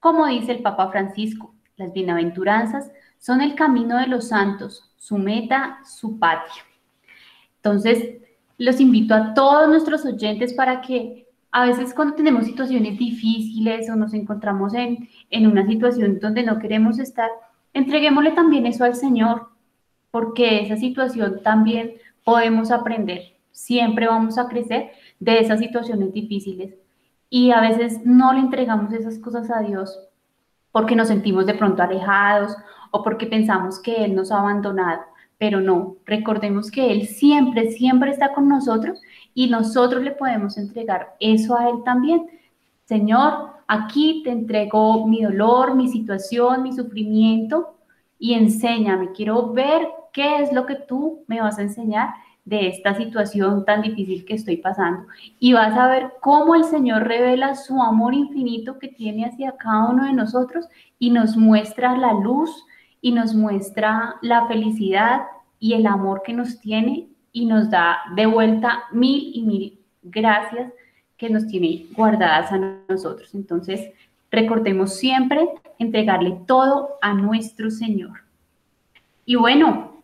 Como 0.00 0.24
dice 0.24 0.52
el 0.52 0.62
Papa 0.62 0.90
Francisco, 0.90 1.52
las 1.76 1.92
bienaventuranzas 1.92 2.90
son 3.18 3.40
el 3.40 3.54
camino 3.54 3.98
de 3.98 4.06
los 4.06 4.28
santos, 4.28 4.92
su 4.96 5.18
meta, 5.18 5.78
su 5.84 6.18
patio. 6.18 6.62
Entonces, 7.56 8.16
los 8.58 8.80
invito 8.80 9.14
a 9.14 9.34
todos 9.34 9.68
nuestros 9.68 10.04
oyentes 10.04 10.54
para 10.54 10.80
que 10.80 11.26
a 11.50 11.66
veces 11.66 11.94
cuando 11.94 12.14
tenemos 12.14 12.46
situaciones 12.46 12.98
difíciles 12.98 13.88
o 13.90 13.96
nos 13.96 14.14
encontramos 14.14 14.74
en, 14.74 15.08
en 15.30 15.46
una 15.46 15.66
situación 15.66 16.18
donde 16.20 16.42
no 16.42 16.58
queremos 16.58 16.98
estar, 16.98 17.30
entreguémosle 17.72 18.32
también 18.32 18.66
eso 18.66 18.84
al 18.84 18.94
Señor, 18.94 19.48
porque 20.10 20.60
esa 20.60 20.76
situación 20.76 21.40
también 21.42 21.94
podemos 22.24 22.70
aprender. 22.70 23.36
Siempre 23.52 24.06
vamos 24.06 24.38
a 24.38 24.48
crecer 24.48 24.92
de 25.18 25.40
esas 25.40 25.60
situaciones 25.60 26.12
difíciles. 26.12 26.74
Y 27.28 27.50
a 27.50 27.60
veces 27.60 28.04
no 28.04 28.32
le 28.32 28.40
entregamos 28.40 28.92
esas 28.92 29.18
cosas 29.18 29.50
a 29.50 29.60
Dios 29.60 30.05
porque 30.76 30.94
nos 30.94 31.08
sentimos 31.08 31.46
de 31.46 31.54
pronto 31.54 31.82
alejados 31.82 32.54
o 32.90 33.02
porque 33.02 33.26
pensamos 33.26 33.80
que 33.80 34.04
Él 34.04 34.14
nos 34.14 34.30
ha 34.30 34.40
abandonado. 34.40 35.00
Pero 35.38 35.58
no, 35.58 35.96
recordemos 36.04 36.70
que 36.70 36.92
Él 36.92 37.06
siempre, 37.06 37.70
siempre 37.70 38.10
está 38.10 38.34
con 38.34 38.46
nosotros 38.46 39.00
y 39.32 39.48
nosotros 39.48 40.02
le 40.02 40.10
podemos 40.10 40.58
entregar 40.58 41.16
eso 41.18 41.56
a 41.56 41.70
Él 41.70 41.76
también. 41.82 42.26
Señor, 42.84 43.52
aquí 43.66 44.20
te 44.22 44.30
entrego 44.30 45.06
mi 45.06 45.22
dolor, 45.22 45.74
mi 45.74 45.88
situación, 45.88 46.62
mi 46.62 46.74
sufrimiento 46.74 47.78
y 48.18 48.34
enséñame. 48.34 49.12
Quiero 49.12 49.54
ver 49.54 49.88
qué 50.12 50.42
es 50.42 50.52
lo 50.52 50.66
que 50.66 50.74
tú 50.74 51.24
me 51.26 51.40
vas 51.40 51.58
a 51.58 51.62
enseñar 51.62 52.10
de 52.46 52.68
esta 52.68 52.94
situación 52.94 53.64
tan 53.64 53.82
difícil 53.82 54.24
que 54.24 54.34
estoy 54.34 54.56
pasando. 54.56 55.06
Y 55.38 55.52
vas 55.52 55.76
a 55.76 55.88
ver 55.88 56.12
cómo 56.20 56.54
el 56.54 56.64
Señor 56.64 57.06
revela 57.06 57.56
su 57.56 57.82
amor 57.82 58.14
infinito 58.14 58.78
que 58.78 58.88
tiene 58.88 59.26
hacia 59.26 59.56
cada 59.56 59.90
uno 59.90 60.04
de 60.04 60.12
nosotros 60.12 60.66
y 60.98 61.10
nos 61.10 61.36
muestra 61.36 61.98
la 61.98 62.14
luz 62.14 62.64
y 63.00 63.12
nos 63.12 63.34
muestra 63.34 64.14
la 64.22 64.46
felicidad 64.46 65.22
y 65.58 65.74
el 65.74 65.86
amor 65.86 66.22
que 66.24 66.32
nos 66.32 66.60
tiene 66.60 67.08
y 67.32 67.46
nos 67.46 67.68
da 67.68 67.98
de 68.14 68.26
vuelta 68.26 68.84
mil 68.92 69.30
y 69.34 69.42
mil 69.42 69.80
gracias 70.02 70.72
que 71.16 71.28
nos 71.28 71.48
tiene 71.48 71.86
guardadas 71.96 72.52
a 72.52 72.58
nosotros. 72.88 73.34
Entonces, 73.34 73.90
recordemos 74.30 74.94
siempre 74.94 75.48
entregarle 75.78 76.38
todo 76.46 76.90
a 77.02 77.12
nuestro 77.12 77.70
Señor. 77.70 78.20
Y 79.24 79.34
bueno, 79.34 79.95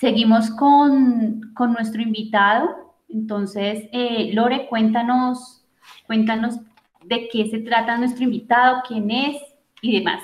Seguimos 0.00 0.48
con, 0.52 1.52
nuestro 1.58 2.00
invitado. 2.00 2.94
Entonces, 3.10 3.86
eh, 3.92 4.30
Lore, 4.32 4.66
cuéntanos, 4.66 5.62
cuéntanos 6.06 6.58
de 7.04 7.28
qué 7.28 7.50
se 7.50 7.58
trata 7.58 7.98
nuestro 7.98 8.24
invitado, 8.24 8.80
quién 8.88 9.10
es 9.10 9.36
y 9.82 9.98
demás. 9.98 10.22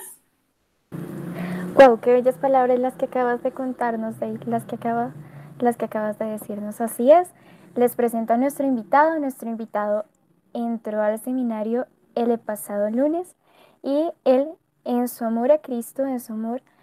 Wow, 1.74 2.00
qué 2.00 2.14
bellas 2.14 2.38
palabras 2.38 2.78
las 2.78 2.94
que 2.94 3.04
acabas 3.04 3.42
de 3.42 3.52
contarnos, 3.52 4.18
de 4.18 4.40
las 4.46 4.64
que, 4.64 4.76
acaba, 4.76 5.12
las 5.58 5.76
que 5.76 5.84
acabas 5.84 6.18
de 6.18 6.24
decirnos. 6.24 6.80
Así 6.80 7.12
es, 7.12 7.34
les 7.74 7.96
presento 7.96 8.32
a 8.32 8.38
nuestro 8.38 8.66
invitado. 8.66 9.18
Nuestro 9.18 9.50
invitado 9.50 10.06
entró 10.54 11.02
al 11.02 11.18
seminario 11.18 11.86
el 12.14 12.38
pasado 12.38 12.88
lunes 12.88 13.36
y 13.82 14.08
él, 14.24 14.48
en 14.84 15.08
su 15.08 15.26
amor 15.26 15.52
a 15.52 15.58
Cristo, 15.58 16.06
en 16.06 16.18
su 16.18 16.32
amor 16.32 16.62
a 16.62 16.75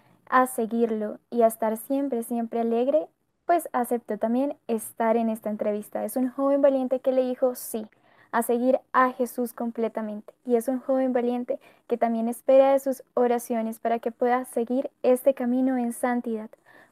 seguirlo 0.55 1.19
y 1.29 1.41
a 1.41 1.47
estar 1.47 1.77
siempre, 1.77 2.23
siempre 2.23 2.59
alegre, 2.59 3.07
pues 3.45 3.69
aceptó 3.73 4.17
también 4.17 4.55
estar 4.67 5.17
en 5.17 5.29
esta 5.29 5.49
entrevista. 5.49 6.05
Es 6.05 6.15
un 6.15 6.29
joven 6.29 6.61
valiente 6.61 6.99
que 6.99 7.11
le 7.11 7.23
dijo 7.23 7.55
sí 7.55 7.87
a 8.31 8.41
seguir 8.41 8.79
a 8.93 9.11
Jesús 9.11 9.53
completamente. 9.53 10.33
Y 10.45 10.55
es 10.55 10.67
un 10.67 10.79
joven 10.79 11.13
valiente 11.13 11.59
que 11.87 11.97
también 11.97 12.27
espera 12.27 12.73
de 12.73 12.79
sus 12.79 13.03
oraciones 13.13 13.79
para 13.79 13.99
que 13.99 14.11
pueda 14.11 14.43
seguir 14.45 14.89
este 15.03 15.33
camino 15.33 15.77
en 15.77 15.93
santidad. 15.93 16.49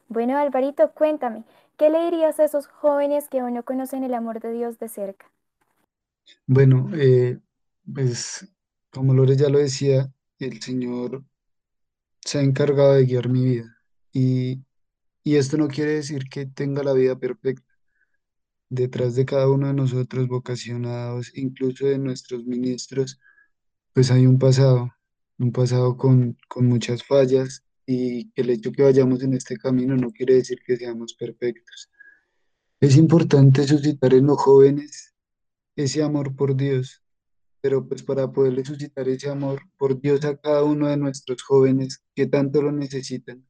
Bueno, 0.08 0.38
Alvarito, 0.38 0.92
cuéntame, 0.92 1.44
¿qué 1.76 1.90
le 1.90 2.04
dirías 2.04 2.38
a 2.38 2.44
esos 2.44 2.66
jóvenes 2.68 3.28
que 3.28 3.40
aún 3.40 3.54
no 3.54 3.64
conocen 3.64 4.04
el 4.04 4.14
amor 4.14 4.40
de 4.40 4.52
Dios 4.52 4.78
de 4.78 4.88
cerca? 4.88 5.26
Bueno, 6.46 6.90
eh, 6.94 7.38
pues 7.92 8.48
como 8.90 9.14
Lore 9.14 9.36
ya 9.36 9.48
lo 9.48 9.58
decía, 9.58 10.12
el 10.38 10.60
Señor 10.62 11.24
se 12.24 12.38
ha 12.38 12.42
encargado 12.42 12.94
de 12.94 13.04
guiar 13.06 13.28
mi 13.28 13.44
vida. 13.44 13.76
Y, 14.12 14.64
y 15.24 15.36
esto 15.36 15.56
no 15.56 15.68
quiere 15.68 15.92
decir 15.94 16.24
que 16.30 16.46
tenga 16.46 16.82
la 16.82 16.92
vida 16.92 17.18
perfecta. 17.18 17.66
Detrás 18.68 19.14
de 19.14 19.26
cada 19.26 19.48
uno 19.50 19.68
de 19.68 19.74
nosotros 19.74 20.28
vocacionados, 20.28 21.32
incluso 21.36 21.86
de 21.86 21.98
nuestros 21.98 22.44
ministros, 22.46 23.20
pues 23.92 24.10
hay 24.10 24.26
un 24.26 24.38
pasado, 24.38 24.90
un 25.38 25.52
pasado 25.52 25.96
con, 25.96 26.38
con 26.48 26.66
muchas 26.66 27.04
fallas 27.04 27.64
y 27.86 28.32
el 28.36 28.50
hecho 28.50 28.72
que 28.72 28.82
vayamos 28.82 29.22
en 29.22 29.34
este 29.34 29.56
camino 29.58 29.96
no 29.96 30.10
quiere 30.10 30.34
decir 30.36 30.60
que 30.64 30.76
seamos 30.76 31.14
perfectos. 31.14 31.90
Es 32.80 32.96
importante 32.96 33.66
suscitar 33.66 34.14
en 34.14 34.26
los 34.26 34.38
jóvenes 34.38 35.14
ese 35.76 36.02
amor 36.02 36.34
por 36.34 36.56
Dios, 36.56 37.01
pero 37.62 37.88
pues 37.88 38.02
para 38.02 38.30
poderle 38.32 38.64
suscitar 38.64 39.08
ese 39.08 39.30
amor 39.30 39.62
por 39.78 39.98
Dios 40.00 40.24
a 40.24 40.36
cada 40.36 40.64
uno 40.64 40.88
de 40.88 40.96
nuestros 40.96 41.42
jóvenes 41.42 42.02
que 42.14 42.26
tanto 42.26 42.60
lo 42.60 42.72
necesitan, 42.72 43.46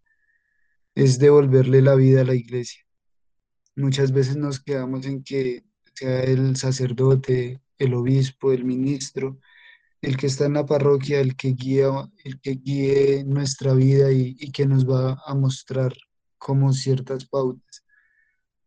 es 0.94 1.18
devolverle 1.18 1.80
la 1.80 1.94
vida 1.94 2.20
a 2.20 2.24
la 2.24 2.34
iglesia. 2.34 2.84
Muchas 3.74 4.12
veces 4.12 4.36
nos 4.36 4.60
quedamos 4.60 5.06
en 5.06 5.24
que 5.24 5.64
sea 5.94 6.24
el 6.24 6.56
sacerdote, 6.56 7.62
el 7.78 7.94
obispo, 7.94 8.52
el 8.52 8.64
ministro, 8.66 9.38
el 10.02 10.18
que 10.18 10.26
está 10.26 10.44
en 10.44 10.54
la 10.54 10.66
parroquia, 10.66 11.20
el 11.20 11.34
que 11.34 11.52
guía, 11.54 11.88
el 12.22 12.38
que 12.40 12.52
guíe 12.52 13.24
nuestra 13.24 13.72
vida 13.72 14.12
y, 14.12 14.36
y 14.38 14.52
que 14.52 14.66
nos 14.66 14.86
va 14.88 15.22
a 15.24 15.34
mostrar 15.34 15.94
como 16.36 16.74
ciertas 16.74 17.24
pautas. 17.24 17.82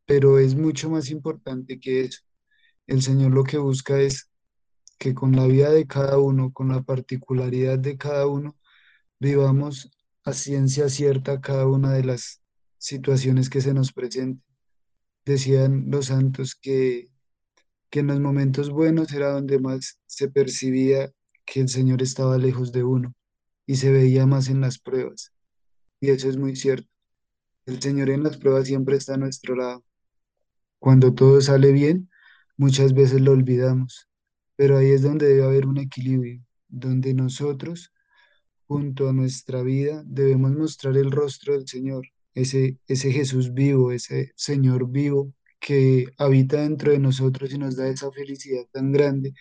Pero 0.08 0.40
es 0.40 0.56
mucho 0.56 0.90
más 0.90 1.12
importante 1.12 1.80
que 1.80 2.06
eso. 2.06 2.22
El 2.88 3.04
Señor 3.04 3.32
lo 3.32 3.44
que 3.44 3.60
busca 3.60 4.00
es 4.00 4.32
que 4.98 5.14
con 5.14 5.36
la 5.36 5.46
vida 5.48 5.72
de 5.72 5.88
cada 5.88 6.18
uno, 6.20 6.52
con 6.54 6.70
la 6.70 6.82
particularidad 6.82 7.80
de 7.80 7.98
cada 7.98 8.28
uno, 8.28 8.56
vivamos 9.20 9.92
a 10.24 10.34
ciencia 10.34 10.90
cierta 10.90 11.42
cada 11.42 11.68
una 11.68 11.94
de 11.94 12.04
las 12.04 12.42
situaciones 12.78 13.50
que 13.50 13.62
se 13.62 13.74
nos 13.74 13.94
presenten. 13.94 14.44
Decían 15.26 15.86
los 15.90 16.08
santos 16.08 16.56
que, 16.56 17.10
que 17.90 18.00
en 18.00 18.08
los 18.08 18.20
momentos 18.20 18.70
buenos 18.70 19.12
era 19.14 19.32
donde 19.32 19.60
más 19.60 20.00
se 20.06 20.30
percibía 20.30 21.12
que 21.46 21.62
el 21.62 21.70
Señor 21.70 22.02
estaba 22.02 22.38
lejos 22.38 22.72
de 22.72 22.84
uno 22.84 23.14
y 23.66 23.78
se 23.78 23.92
veía 23.92 24.26
más 24.26 24.50
en 24.50 24.62
las 24.62 24.80
pruebas. 24.80 25.32
Y 26.00 26.10
eso 26.10 26.30
es 26.30 26.38
muy 26.38 26.56
cierto. 26.56 26.90
El 27.66 27.82
Señor 27.82 28.10
en 28.10 28.24
las 28.24 28.38
pruebas 28.38 28.68
siempre 28.68 28.96
está 28.96 29.16
a 29.16 29.18
nuestro 29.18 29.56
lado. 29.56 29.84
Cuando 30.80 31.14
todo 31.14 31.42
sale 31.42 31.72
bien, 31.72 32.10
muchas 32.58 32.94
veces 32.94 33.22
lo 33.22 33.32
olvidamos, 33.32 34.08
pero 34.56 34.78
ahí 34.78 34.92
es 34.92 35.02
donde 35.02 35.28
debe 35.28 35.44
haber 35.44 35.66
un 35.66 35.78
equilibrio, 35.78 36.42
donde 36.68 37.14
nosotros, 37.14 37.92
junto 38.68 39.10
a 39.10 39.14
nuestra 39.14 39.62
vida, 39.64 40.04
debemos 40.06 40.52
mostrar 40.52 40.98
el 40.98 41.12
rostro 41.12 41.54
del 41.54 41.68
Señor, 41.68 42.08
ese, 42.34 42.78
ese 42.88 43.12
Jesús 43.12 43.54
vivo, 43.54 43.92
ese 43.92 44.32
Señor 44.36 44.90
vivo 44.90 45.34
que 45.60 46.06
habita 46.18 46.62
dentro 46.62 46.92
de 46.92 47.00
nosotros 47.00 47.52
y 47.54 47.58
nos 47.58 47.76
da 47.76 47.88
esa 47.88 48.12
felicidad 48.12 48.66
tan 48.72 48.92
grande 48.92 49.34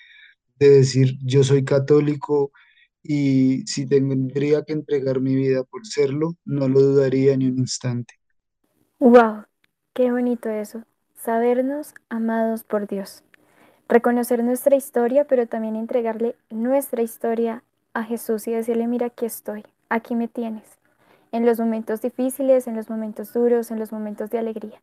de 0.58 0.70
decir, 0.70 1.18
yo 1.22 1.44
soy 1.44 1.64
católico 1.64 2.52
y 3.02 3.66
si 3.66 3.86
tendría 3.86 4.62
que 4.62 4.72
entregar 4.72 5.20
mi 5.20 5.34
vida 5.34 5.64
por 5.64 5.86
serlo, 5.86 6.36
no 6.44 6.68
lo 6.68 6.80
dudaría 6.80 7.36
ni 7.36 7.48
un 7.48 7.58
instante. 7.58 8.14
¡Wow! 8.98 9.44
¡Qué 9.92 10.10
bonito 10.10 10.48
eso! 10.48 10.84
Sabernos 11.14 11.94
amados 12.08 12.64
por 12.64 12.86
Dios. 12.86 13.22
Reconocer 13.88 14.42
nuestra 14.42 14.76
historia, 14.76 15.24
pero 15.24 15.46
también 15.46 15.76
entregarle 15.76 16.36
nuestra 16.50 17.02
historia 17.02 17.62
a 17.92 18.02
Jesús 18.02 18.48
y 18.48 18.52
decirle, 18.52 18.86
mira, 18.86 19.06
aquí 19.06 19.26
estoy, 19.26 19.64
aquí 19.88 20.14
me 20.14 20.26
tienes. 20.26 20.64
En 21.32 21.44
los 21.44 21.60
momentos 21.60 22.00
difíciles, 22.00 22.66
en 22.66 22.76
los 22.76 22.88
momentos 22.88 23.32
duros, 23.32 23.70
en 23.70 23.78
los 23.78 23.92
momentos 23.92 24.30
de 24.30 24.38
alegría. 24.38 24.80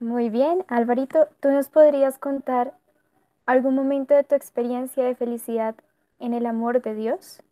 Muy 0.00 0.28
bien, 0.28 0.64
Alvarito, 0.68 1.28
¿tú 1.40 1.50
nos 1.50 1.68
podrías 1.68 2.18
contar 2.18 2.74
algún 3.46 3.74
momento 3.74 4.14
de 4.14 4.24
tu 4.24 4.34
experiencia 4.34 5.04
de 5.04 5.14
felicidad 5.14 5.74
en 6.18 6.34
el 6.34 6.46
amor 6.46 6.82
de 6.82 6.94
Dios? 6.94 7.42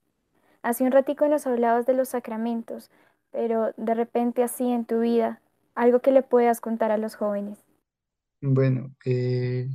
Hace 0.63 0.85
un 0.85 0.91
ratico 0.93 1.29
nos 1.29 1.47
hablabas 1.47 1.87
de 1.87 1.95
los 1.95 2.09
sacramentos, 2.09 2.91
pero 3.31 3.73
de 3.77 3.95
repente 3.95 4.43
así 4.43 4.71
en 4.71 4.85
tu 4.85 5.01
vida, 5.01 5.41
algo 5.75 6.01
que 6.01 6.11
le 6.11 6.23
puedas 6.23 6.61
contar 6.61 6.91
a 6.91 6.99
los 6.99 7.15
jóvenes. 7.15 7.59
Bueno, 8.41 8.95
eh, 9.05 9.69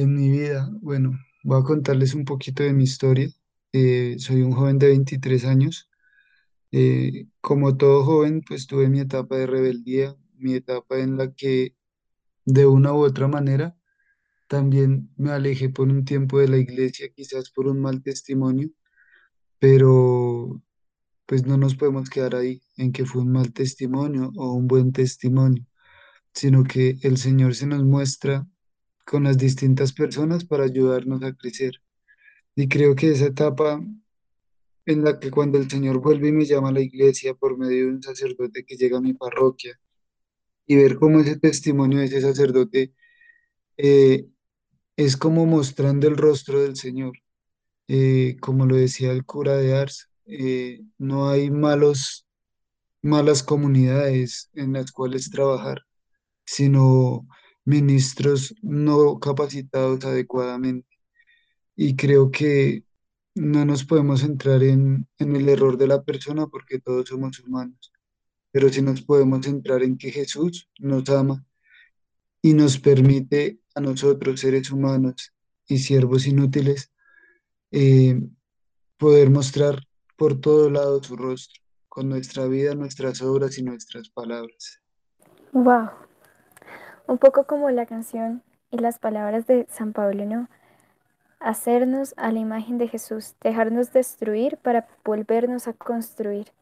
en 0.00 0.14
mi 0.14 0.30
vida, 0.30 0.68
bueno, 0.80 1.18
voy 1.44 1.60
a 1.60 1.64
contarles 1.64 2.14
un 2.14 2.24
poquito 2.24 2.62
de 2.62 2.72
mi 2.72 2.84
historia. 2.84 3.28
Eh, 3.72 4.16
soy 4.18 4.42
un 4.42 4.52
joven 4.52 4.78
de 4.78 4.88
23 4.88 5.44
años. 5.44 5.88
Eh, 6.72 7.26
como 7.40 7.76
todo 7.76 8.04
joven, 8.04 8.42
pues 8.46 8.66
tuve 8.66 8.88
mi 8.88 9.00
etapa 9.00 9.36
de 9.36 9.46
rebeldía, 9.46 10.16
mi 10.36 10.54
etapa 10.54 10.98
en 10.98 11.16
la 11.18 11.32
que 11.32 11.74
de 12.44 12.66
una 12.66 12.92
u 12.94 12.98
otra 13.04 13.28
manera 13.28 13.76
también 14.48 15.10
me 15.16 15.32
alejé 15.32 15.70
por 15.70 15.88
un 15.88 16.04
tiempo 16.04 16.40
de 16.40 16.48
la 16.48 16.58
iglesia, 16.58 17.08
quizás 17.14 17.50
por 17.50 17.68
un 17.68 17.80
mal 17.80 18.02
testimonio, 18.02 18.70
pero 19.58 20.62
pues 21.26 21.46
no 21.46 21.56
nos 21.58 21.76
podemos 21.76 22.10
quedar 22.10 22.34
ahí 22.36 22.62
en 22.76 22.92
que 22.92 23.06
fue 23.06 23.22
un 23.22 23.32
mal 23.32 23.52
testimonio 23.52 24.32
o 24.36 24.52
un 24.54 24.66
buen 24.68 24.92
testimonio, 24.92 25.64
sino 26.34 26.64
que 26.64 26.98
el 27.02 27.18
Señor 27.18 27.54
se 27.54 27.66
nos 27.66 27.84
muestra 27.84 28.46
con 29.10 29.24
las 29.24 29.38
distintas 29.38 29.92
personas 29.92 30.44
para 30.44 30.62
ayudarnos 30.62 31.20
a 31.24 31.32
crecer. 31.32 31.82
Y 32.54 32.68
creo 32.68 32.94
que 32.94 33.10
esa 33.10 33.26
etapa 33.26 33.82
en 34.86 35.02
la 35.02 35.18
que 35.18 35.32
cuando 35.32 35.58
el 35.58 35.68
Señor 35.68 35.98
vuelve 35.98 36.28
y 36.28 36.32
me 36.32 36.44
llama 36.44 36.68
a 36.68 36.72
la 36.72 36.80
iglesia 36.80 37.34
por 37.34 37.58
medio 37.58 37.86
de 37.86 37.92
un 37.94 38.02
sacerdote 38.04 38.64
que 38.64 38.76
llega 38.76 38.98
a 38.98 39.00
mi 39.00 39.12
parroquia 39.12 39.80
y 40.64 40.76
ver 40.76 40.96
cómo 40.96 41.18
ese 41.18 41.36
testimonio 41.36 41.98
de 41.98 42.04
ese 42.04 42.20
sacerdote 42.20 42.94
eh, 43.78 44.28
es 44.96 45.16
como 45.16 45.44
mostrando 45.44 46.06
el 46.06 46.16
rostro 46.16 46.62
del 46.62 46.76
Señor. 46.76 47.14
Eh, 47.88 48.36
como 48.40 48.64
lo 48.64 48.76
decía 48.76 49.10
el 49.10 49.24
cura 49.24 49.56
de 49.56 49.74
Ars, 49.74 50.08
eh, 50.26 50.82
no 50.98 51.28
hay 51.30 51.50
malos, 51.50 52.28
malas 53.02 53.42
comunidades 53.42 54.50
en 54.54 54.74
las 54.74 54.92
cuales 54.92 55.30
trabajar, 55.30 55.82
sino 56.44 57.26
ministros 57.70 58.54
no 58.62 59.18
capacitados 59.18 60.04
adecuadamente. 60.04 60.88
Y 61.76 61.96
creo 61.96 62.30
que 62.30 62.84
no 63.34 63.64
nos 63.64 63.84
podemos 63.84 64.20
centrar 64.20 64.62
en, 64.62 65.06
en 65.18 65.36
el 65.36 65.48
error 65.48 65.78
de 65.78 65.86
la 65.86 66.02
persona 66.02 66.46
porque 66.48 66.80
todos 66.80 67.08
somos 67.08 67.38
humanos, 67.40 67.92
pero 68.50 68.68
sí 68.68 68.82
nos 68.82 69.02
podemos 69.02 69.46
centrar 69.46 69.82
en 69.82 69.96
que 69.96 70.10
Jesús 70.10 70.68
nos 70.78 71.08
ama 71.08 71.44
y 72.42 72.54
nos 72.54 72.78
permite 72.78 73.60
a 73.74 73.80
nosotros, 73.80 74.40
seres 74.40 74.70
humanos 74.70 75.32
y 75.66 75.78
siervos 75.78 76.26
inútiles, 76.26 76.90
eh, 77.70 78.20
poder 78.98 79.30
mostrar 79.30 79.80
por 80.16 80.40
todo 80.40 80.68
lado 80.70 81.02
su 81.02 81.16
rostro, 81.16 81.62
con 81.88 82.08
nuestra 82.08 82.46
vida, 82.46 82.74
nuestras 82.74 83.22
obras 83.22 83.56
y 83.58 83.62
nuestras 83.62 84.10
palabras. 84.10 84.82
¡Wow! 85.52 86.09
Un 87.10 87.18
poco 87.18 87.42
como 87.42 87.68
la 87.70 87.86
canción 87.86 88.40
y 88.70 88.78
las 88.78 89.00
palabras 89.00 89.44
de 89.48 89.66
San 89.68 89.92
Pablo, 89.92 90.24
¿no? 90.26 90.46
Hacernos 91.40 92.14
a 92.16 92.30
la 92.30 92.38
imagen 92.38 92.78
de 92.78 92.86
Jesús, 92.86 93.34
dejarnos 93.40 93.92
destruir 93.92 94.58
para 94.58 94.86
volvernos 95.04 95.66
a 95.66 95.72
construir. 95.72 96.52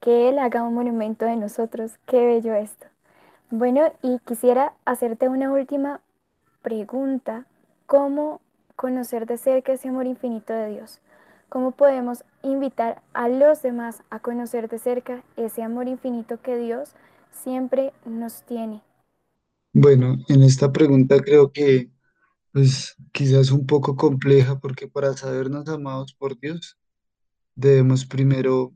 Que 0.00 0.30
Él 0.30 0.38
haga 0.38 0.62
un 0.62 0.72
monumento 0.72 1.26
de 1.26 1.36
nosotros. 1.36 1.98
Qué 2.06 2.24
bello 2.24 2.54
esto. 2.54 2.86
Bueno, 3.50 3.92
y 4.00 4.20
quisiera 4.20 4.72
hacerte 4.86 5.28
una 5.28 5.52
última 5.52 6.00
pregunta. 6.62 7.44
¿Cómo 7.84 8.40
conocer 8.76 9.26
de 9.26 9.36
cerca 9.36 9.74
ese 9.74 9.90
amor 9.90 10.06
infinito 10.06 10.54
de 10.54 10.70
Dios? 10.70 11.02
¿Cómo 11.50 11.72
podemos 11.72 12.24
invitar 12.42 13.02
a 13.12 13.28
los 13.28 13.60
demás 13.60 14.02
a 14.08 14.20
conocer 14.20 14.70
de 14.70 14.78
cerca 14.78 15.20
ese 15.36 15.62
amor 15.62 15.88
infinito 15.88 16.40
que 16.40 16.56
Dios 16.56 16.94
siempre 17.32 17.92
nos 18.06 18.44
tiene? 18.44 18.80
Bueno, 19.72 20.18
en 20.28 20.42
esta 20.42 20.72
pregunta 20.72 21.20
creo 21.22 21.52
que 21.52 21.90
pues 22.52 22.96
quizás 23.12 23.52
un 23.52 23.66
poco 23.66 23.96
compleja 23.96 24.60
porque 24.60 24.88
para 24.88 25.16
sabernos 25.16 25.68
amados 25.68 26.14
por 26.14 26.38
Dios 26.40 26.78
debemos 27.54 28.06
primero 28.06 28.74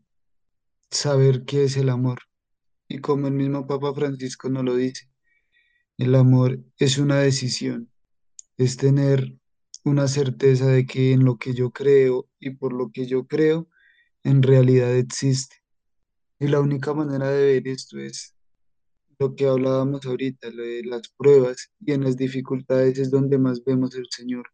saber 0.90 1.44
qué 1.44 1.64
es 1.64 1.76
el 1.76 1.90
amor. 1.90 2.20
Y 2.88 2.98
como 3.00 3.28
el 3.28 3.35
mismo 3.35 3.66
Papa 3.66 3.94
Francisco 3.94 4.48
nos 4.50 4.64
lo 4.64 4.76
dice, 4.76 5.11
el 5.98 6.14
amor 6.14 6.61
es 6.78 6.98
una 6.98 7.18
decisión, 7.20 7.90
es 8.59 8.76
tener 8.76 9.37
una 9.85 10.09
certeza 10.09 10.66
de 10.68 10.87
que 10.87 11.12
en 11.12 11.24
lo 11.24 11.38
que 11.38 11.54
yo 11.54 11.70
creo 11.72 12.28
y 12.40 12.50
por 12.50 12.72
lo 12.72 12.90
que 12.92 13.07
yo 13.07 13.26
creo, 13.26 13.68
en 14.24 14.42
realidad 14.42 14.94
existe. 14.96 15.57
Y 16.40 16.48
la 16.48 16.61
única 16.61 16.94
manera 16.94 17.30
de 17.30 17.44
ver 17.54 17.68
esto 17.68 17.98
es 17.98 18.35
lo 19.24 19.34
que 19.34 19.46
hablábamos 19.46 20.04
ahorita, 20.04 20.50
lo 20.50 20.62
de 20.62 20.82
las 20.84 21.08
pruebas 21.16 21.70
y 21.80 21.92
en 21.92 22.04
las 22.04 22.16
dificultades 22.16 22.98
es 22.98 23.10
donde 23.10 23.38
más 23.38 23.64
vemos 23.64 23.94
el 23.94 24.06
Señor. 24.10 24.46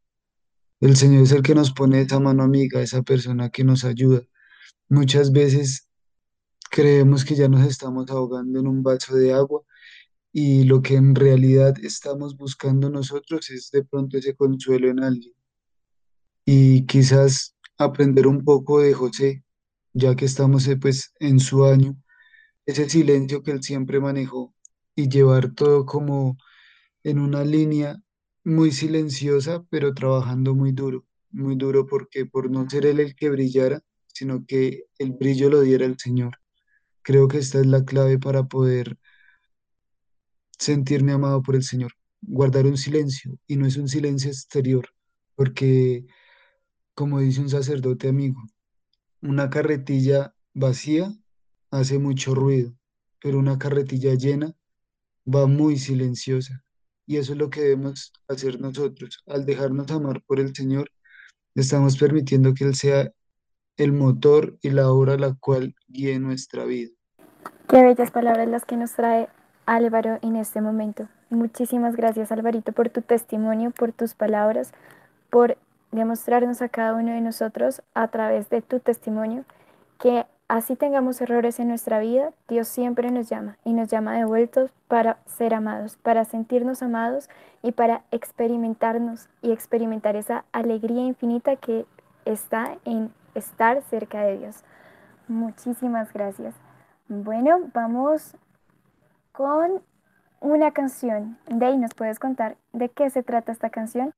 El 0.80 0.96
Señor 0.96 1.24
es 1.24 1.32
el 1.32 1.42
que 1.42 1.56
nos 1.56 1.72
pone 1.72 2.00
esa 2.00 2.20
mano 2.20 2.44
amiga, 2.44 2.80
esa 2.80 3.02
persona 3.02 3.50
que 3.50 3.64
nos 3.64 3.84
ayuda. 3.84 4.22
Muchas 4.88 5.32
veces 5.32 5.88
creemos 6.70 7.24
que 7.24 7.34
ya 7.34 7.48
nos 7.48 7.66
estamos 7.66 8.10
ahogando 8.10 8.60
en 8.60 8.68
un 8.68 8.82
vaso 8.82 9.16
de 9.16 9.32
agua 9.32 9.62
y 10.32 10.64
lo 10.64 10.82
que 10.82 10.94
en 10.94 11.16
realidad 11.16 11.74
estamos 11.82 12.36
buscando 12.36 12.88
nosotros 12.88 13.50
es 13.50 13.70
de 13.72 13.82
pronto 13.84 14.18
ese 14.18 14.36
consuelo 14.36 14.88
en 14.88 15.02
alguien. 15.02 15.34
Y 16.44 16.86
quizás 16.86 17.56
aprender 17.76 18.28
un 18.28 18.44
poco 18.44 18.80
de 18.80 18.94
José, 18.94 19.42
ya 19.92 20.14
que 20.14 20.26
estamos 20.26 20.68
eh, 20.68 20.76
pues 20.76 21.12
en 21.18 21.40
su 21.40 21.64
año, 21.64 21.96
ese 22.66 22.88
silencio 22.88 23.42
que 23.42 23.50
él 23.50 23.62
siempre 23.64 23.98
manejó 23.98 24.54
y 25.00 25.08
llevar 25.08 25.54
todo 25.54 25.86
como 25.86 26.36
en 27.02 27.18
una 27.18 27.44
línea 27.44 27.98
muy 28.44 28.72
silenciosa, 28.72 29.64
pero 29.70 29.94
trabajando 29.94 30.54
muy 30.54 30.72
duro, 30.72 31.06
muy 31.30 31.56
duro 31.56 31.86
porque 31.86 32.26
por 32.26 32.50
no 32.50 32.68
ser 32.68 32.86
él 32.86 33.00
el 33.00 33.14
que 33.14 33.30
brillara, 33.30 33.80
sino 34.06 34.44
que 34.46 34.84
el 34.98 35.12
brillo 35.12 35.50
lo 35.50 35.60
diera 35.62 35.86
el 35.86 35.98
Señor. 35.98 36.38
Creo 37.02 37.28
que 37.28 37.38
esta 37.38 37.60
es 37.60 37.66
la 37.66 37.84
clave 37.84 38.18
para 38.18 38.44
poder 38.44 38.98
sentirme 40.58 41.12
amado 41.12 41.42
por 41.42 41.56
el 41.56 41.62
Señor, 41.62 41.92
guardar 42.20 42.66
un 42.66 42.76
silencio 42.76 43.38
y 43.46 43.56
no 43.56 43.66
es 43.66 43.76
un 43.76 43.88
silencio 43.88 44.30
exterior, 44.30 44.88
porque 45.34 46.06
como 46.94 47.20
dice 47.20 47.40
un 47.40 47.48
sacerdote 47.48 48.08
amigo, 48.08 48.42
una 49.22 49.48
carretilla 49.48 50.34
vacía 50.52 51.14
hace 51.70 51.98
mucho 51.98 52.34
ruido, 52.34 52.74
pero 53.22 53.38
una 53.38 53.58
carretilla 53.58 54.14
llena 54.14 54.54
va 55.30 55.46
muy 55.46 55.76
silenciosa. 55.76 56.62
Y 57.06 57.16
eso 57.16 57.32
es 57.32 57.38
lo 57.38 57.50
que 57.50 57.60
debemos 57.62 58.12
hacer 58.28 58.60
nosotros. 58.60 59.18
Al 59.26 59.44
dejarnos 59.44 59.90
amar 59.90 60.22
por 60.26 60.40
el 60.40 60.54
Señor, 60.54 60.90
estamos 61.54 61.96
permitiendo 61.96 62.54
que 62.54 62.64
Él 62.64 62.74
sea 62.74 63.10
el 63.76 63.92
motor 63.92 64.58
y 64.62 64.70
la 64.70 64.90
obra 64.90 65.16
la 65.16 65.34
cual 65.40 65.74
guíe 65.88 66.18
nuestra 66.18 66.64
vida. 66.64 66.90
Qué 67.68 67.82
bellas 67.82 68.10
palabras 68.10 68.48
las 68.48 68.64
que 68.64 68.76
nos 68.76 68.92
trae 68.92 69.28
Álvaro 69.66 70.18
en 70.22 70.36
este 70.36 70.60
momento. 70.60 71.08
Muchísimas 71.30 71.96
gracias 71.96 72.32
Alvarito 72.32 72.72
por 72.72 72.90
tu 72.90 73.02
testimonio, 73.02 73.70
por 73.70 73.92
tus 73.92 74.14
palabras, 74.14 74.72
por 75.30 75.56
demostrarnos 75.92 76.62
a 76.62 76.68
cada 76.68 76.94
uno 76.94 77.12
de 77.12 77.20
nosotros 77.20 77.82
a 77.94 78.08
través 78.08 78.50
de 78.50 78.62
tu 78.62 78.80
testimonio 78.80 79.44
que 79.98 80.26
así 80.50 80.74
tengamos 80.74 81.20
errores 81.20 81.60
en 81.60 81.68
nuestra 81.68 82.00
vida, 82.00 82.32
Dios 82.48 82.66
siempre 82.66 83.12
nos 83.12 83.28
llama 83.28 83.56
y 83.64 83.72
nos 83.72 83.88
llama 83.88 84.16
de 84.16 84.24
vueltos 84.24 84.72
para 84.88 85.18
ser 85.24 85.54
amados, 85.54 85.96
para 85.96 86.24
sentirnos 86.24 86.82
amados 86.82 87.30
y 87.62 87.70
para 87.70 88.02
experimentarnos 88.10 89.28
y 89.42 89.52
experimentar 89.52 90.16
esa 90.16 90.44
alegría 90.50 91.02
infinita 91.02 91.54
que 91.54 91.86
está 92.24 92.78
en 92.84 93.12
estar 93.36 93.80
cerca 93.82 94.22
de 94.22 94.38
Dios. 94.38 94.64
Muchísimas 95.28 96.12
gracias. 96.12 96.56
Bueno, 97.06 97.70
vamos 97.72 98.34
con 99.30 99.80
una 100.40 100.72
canción. 100.72 101.38
Dey, 101.46 101.76
¿nos 101.76 101.94
puedes 101.94 102.18
contar 102.18 102.56
de 102.72 102.88
qué 102.88 103.08
se 103.10 103.22
trata 103.22 103.52
esta 103.52 103.70
canción? 103.70 104.12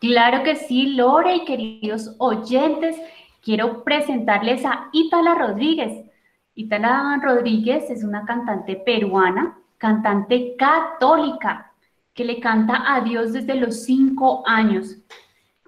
Claro 0.00 0.42
que 0.42 0.56
sí, 0.56 0.88
Lore 0.96 1.36
y 1.36 1.44
queridos 1.46 2.14
oyentes, 2.18 3.00
quiero 3.44 3.84
presentarles 3.84 4.64
a 4.64 4.88
Ítala 4.92 5.34
Rodríguez. 5.34 6.04
Ítala 6.54 7.20
Rodríguez 7.22 7.90
es 7.90 8.02
una 8.02 8.24
cantante 8.24 8.76
peruana, 8.76 9.58
cantante 9.76 10.56
católica, 10.56 11.72
que 12.14 12.24
le 12.24 12.40
canta 12.40 12.94
a 12.94 13.02
Dios 13.02 13.32
desde 13.32 13.54
los 13.54 13.84
cinco 13.84 14.42
años. 14.46 14.96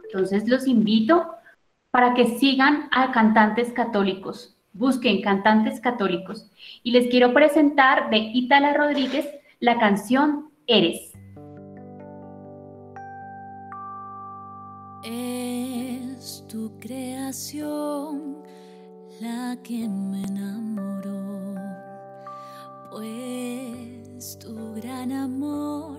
Entonces 0.05 0.49
los 0.49 0.67
invito 0.67 1.27
para 1.91 2.15
que 2.15 2.39
sigan 2.39 2.89
a 2.93 3.13
cantantes 3.13 3.73
católicos. 3.73 4.57
Busquen 4.73 5.23
cantantes 5.23 5.81
católicos. 5.81 6.51
Y 6.83 6.93
les 6.93 7.09
quiero 7.09 7.33
presentar 7.33 8.11
de 8.11 8.19
Ítala 8.19 8.75
Rodríguez 8.75 9.29
la 9.61 9.79
canción 9.79 10.51
Eres. 10.67 11.06
La 19.21 19.57
que 19.65 19.89
me 19.89 20.23
enamoró, 20.23 21.57
pues 22.93 24.39
tu 24.39 24.75
gran 24.77 25.11
amor 25.11 25.99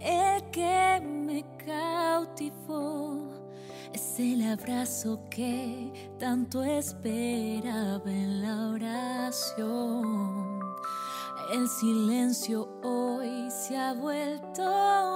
el 0.00 0.42
que 0.50 1.00
me 1.00 1.44
cautivó. 1.64 3.30
Es 3.92 4.18
el 4.18 4.42
abrazo 4.50 5.20
que 5.30 5.92
tanto 6.18 6.64
esperaba 6.64 8.10
en 8.10 8.42
la 8.42 8.70
oración. 8.70 10.58
El 11.52 11.68
silencio 11.68 12.68
hoy 12.82 13.48
se 13.48 13.76
ha 13.76 13.92
vuelto 13.92 14.62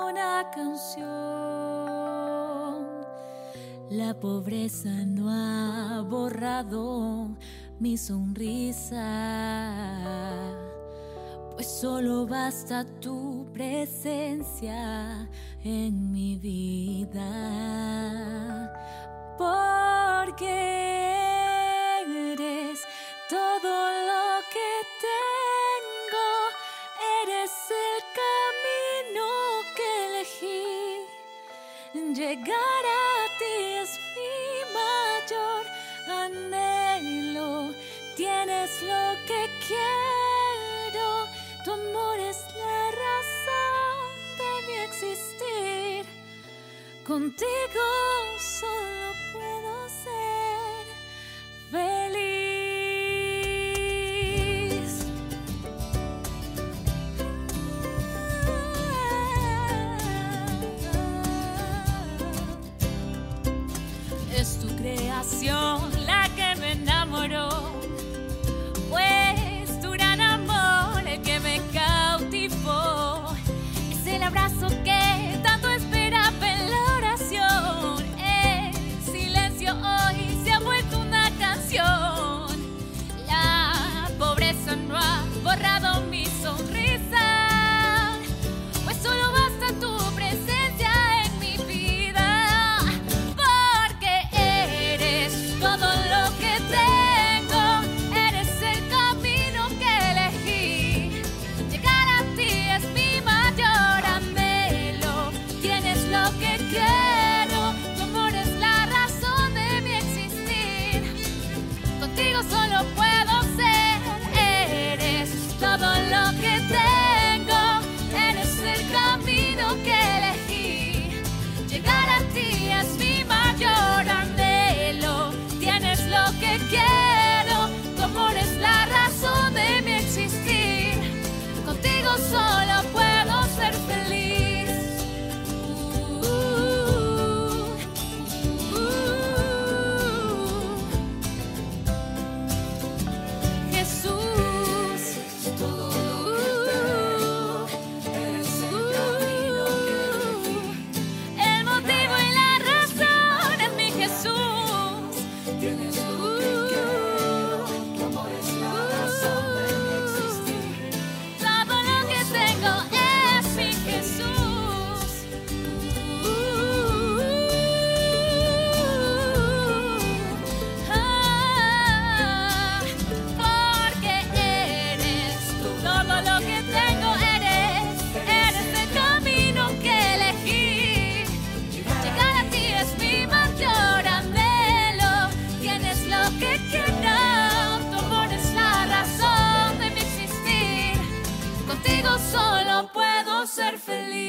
una 0.07 0.49
canción. 0.55 1.98
La 3.90 4.12
pobreza 4.12 4.90
no 5.07 5.31
ha 5.31 6.03
borrado 6.03 7.31
mi 7.81 7.96
sonrisa, 7.96 9.01
pues 11.53 11.66
solo 11.66 12.27
basta 12.27 12.85
tu 13.01 13.46
presencia 13.55 15.27
en 15.64 16.12
mi 16.12 16.37
vida, 16.37 17.31
porque 19.38 20.44
eres 22.33 22.81
todo 23.31 24.08
Contigo 47.38 47.88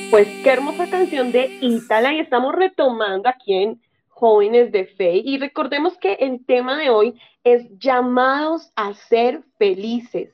Pues 0.09 0.27
qué 0.43 0.49
hermosa 0.49 0.89
canción 0.89 1.31
de 1.31 1.59
Ítala 1.61 2.15
y 2.15 2.19
estamos 2.19 2.55
retomando 2.55 3.29
aquí 3.29 3.53
en 3.53 3.79
Jóvenes 4.07 4.71
de 4.71 4.87
Fe 4.87 5.21
y 5.23 5.37
recordemos 5.37 5.99
que 5.99 6.13
el 6.13 6.43
tema 6.43 6.79
de 6.79 6.89
hoy 6.89 7.21
es 7.43 7.67
llamados 7.77 8.71
a 8.75 8.95
ser 8.95 9.43
felices. 9.59 10.33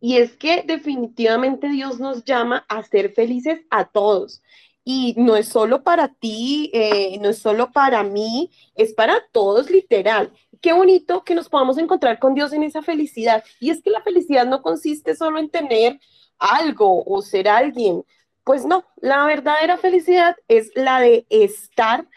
Y 0.00 0.16
es 0.16 0.36
que 0.36 0.64
definitivamente 0.66 1.68
Dios 1.68 2.00
nos 2.00 2.24
llama 2.24 2.66
a 2.68 2.82
ser 2.82 3.12
felices 3.12 3.60
a 3.70 3.84
todos. 3.84 4.42
Y 4.82 5.14
no 5.16 5.36
es 5.36 5.46
solo 5.46 5.84
para 5.84 6.08
ti, 6.08 6.72
eh, 6.74 7.16
no 7.20 7.28
es 7.28 7.38
solo 7.38 7.70
para 7.70 8.02
mí, 8.02 8.50
es 8.74 8.92
para 8.92 9.22
todos 9.30 9.70
literal. 9.70 10.32
qué 10.60 10.72
bonito 10.72 11.22
que 11.22 11.36
nos 11.36 11.48
podamos 11.48 11.78
encontrar 11.78 12.18
con 12.18 12.34
Dios 12.34 12.52
en 12.52 12.64
esa 12.64 12.82
felicidad. 12.82 13.44
Y 13.60 13.70
es 13.70 13.82
que 13.82 13.90
la 13.90 14.02
felicidad 14.02 14.46
no 14.46 14.62
consiste 14.62 15.14
solo 15.14 15.38
en 15.38 15.48
tener 15.48 16.00
algo 16.40 17.04
o 17.04 17.22
ser 17.22 17.48
alguien. 17.48 18.04
Pues 18.44 18.64
no, 18.64 18.84
la 18.96 19.24
verdadera 19.24 19.76
felicidad 19.76 20.36
es 20.48 20.72
la 20.74 21.00
de 21.00 21.26
estar 21.30 22.08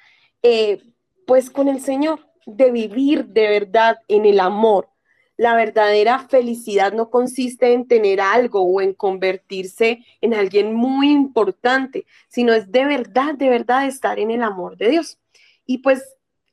eh, 0.41 0.81
pues 1.27 1.49
con 1.49 1.67
el 1.67 1.81
Señor, 1.81 2.19
de 2.45 2.71
vivir 2.71 3.25
de 3.25 3.47
verdad 3.47 3.97
en 4.07 4.25
el 4.25 4.39
amor. 4.39 4.89
La 5.37 5.55
verdadera 5.55 6.19
felicidad 6.19 6.93
no 6.93 7.09
consiste 7.09 7.73
en 7.73 7.87
tener 7.87 8.21
algo 8.21 8.61
o 8.61 8.81
en 8.81 8.93
convertirse 8.93 10.05
en 10.21 10.33
alguien 10.33 10.73
muy 10.73 11.11
importante, 11.11 12.05
sino 12.27 12.53
es 12.53 12.71
de 12.71 12.85
verdad, 12.85 13.35
de 13.35 13.49
verdad 13.49 13.85
estar 13.85 14.17
en 14.17 14.31
el 14.31 14.43
amor 14.43 14.77
de 14.77 14.89
Dios. 14.89 15.19
Y 15.65 15.79
pues, 15.79 16.03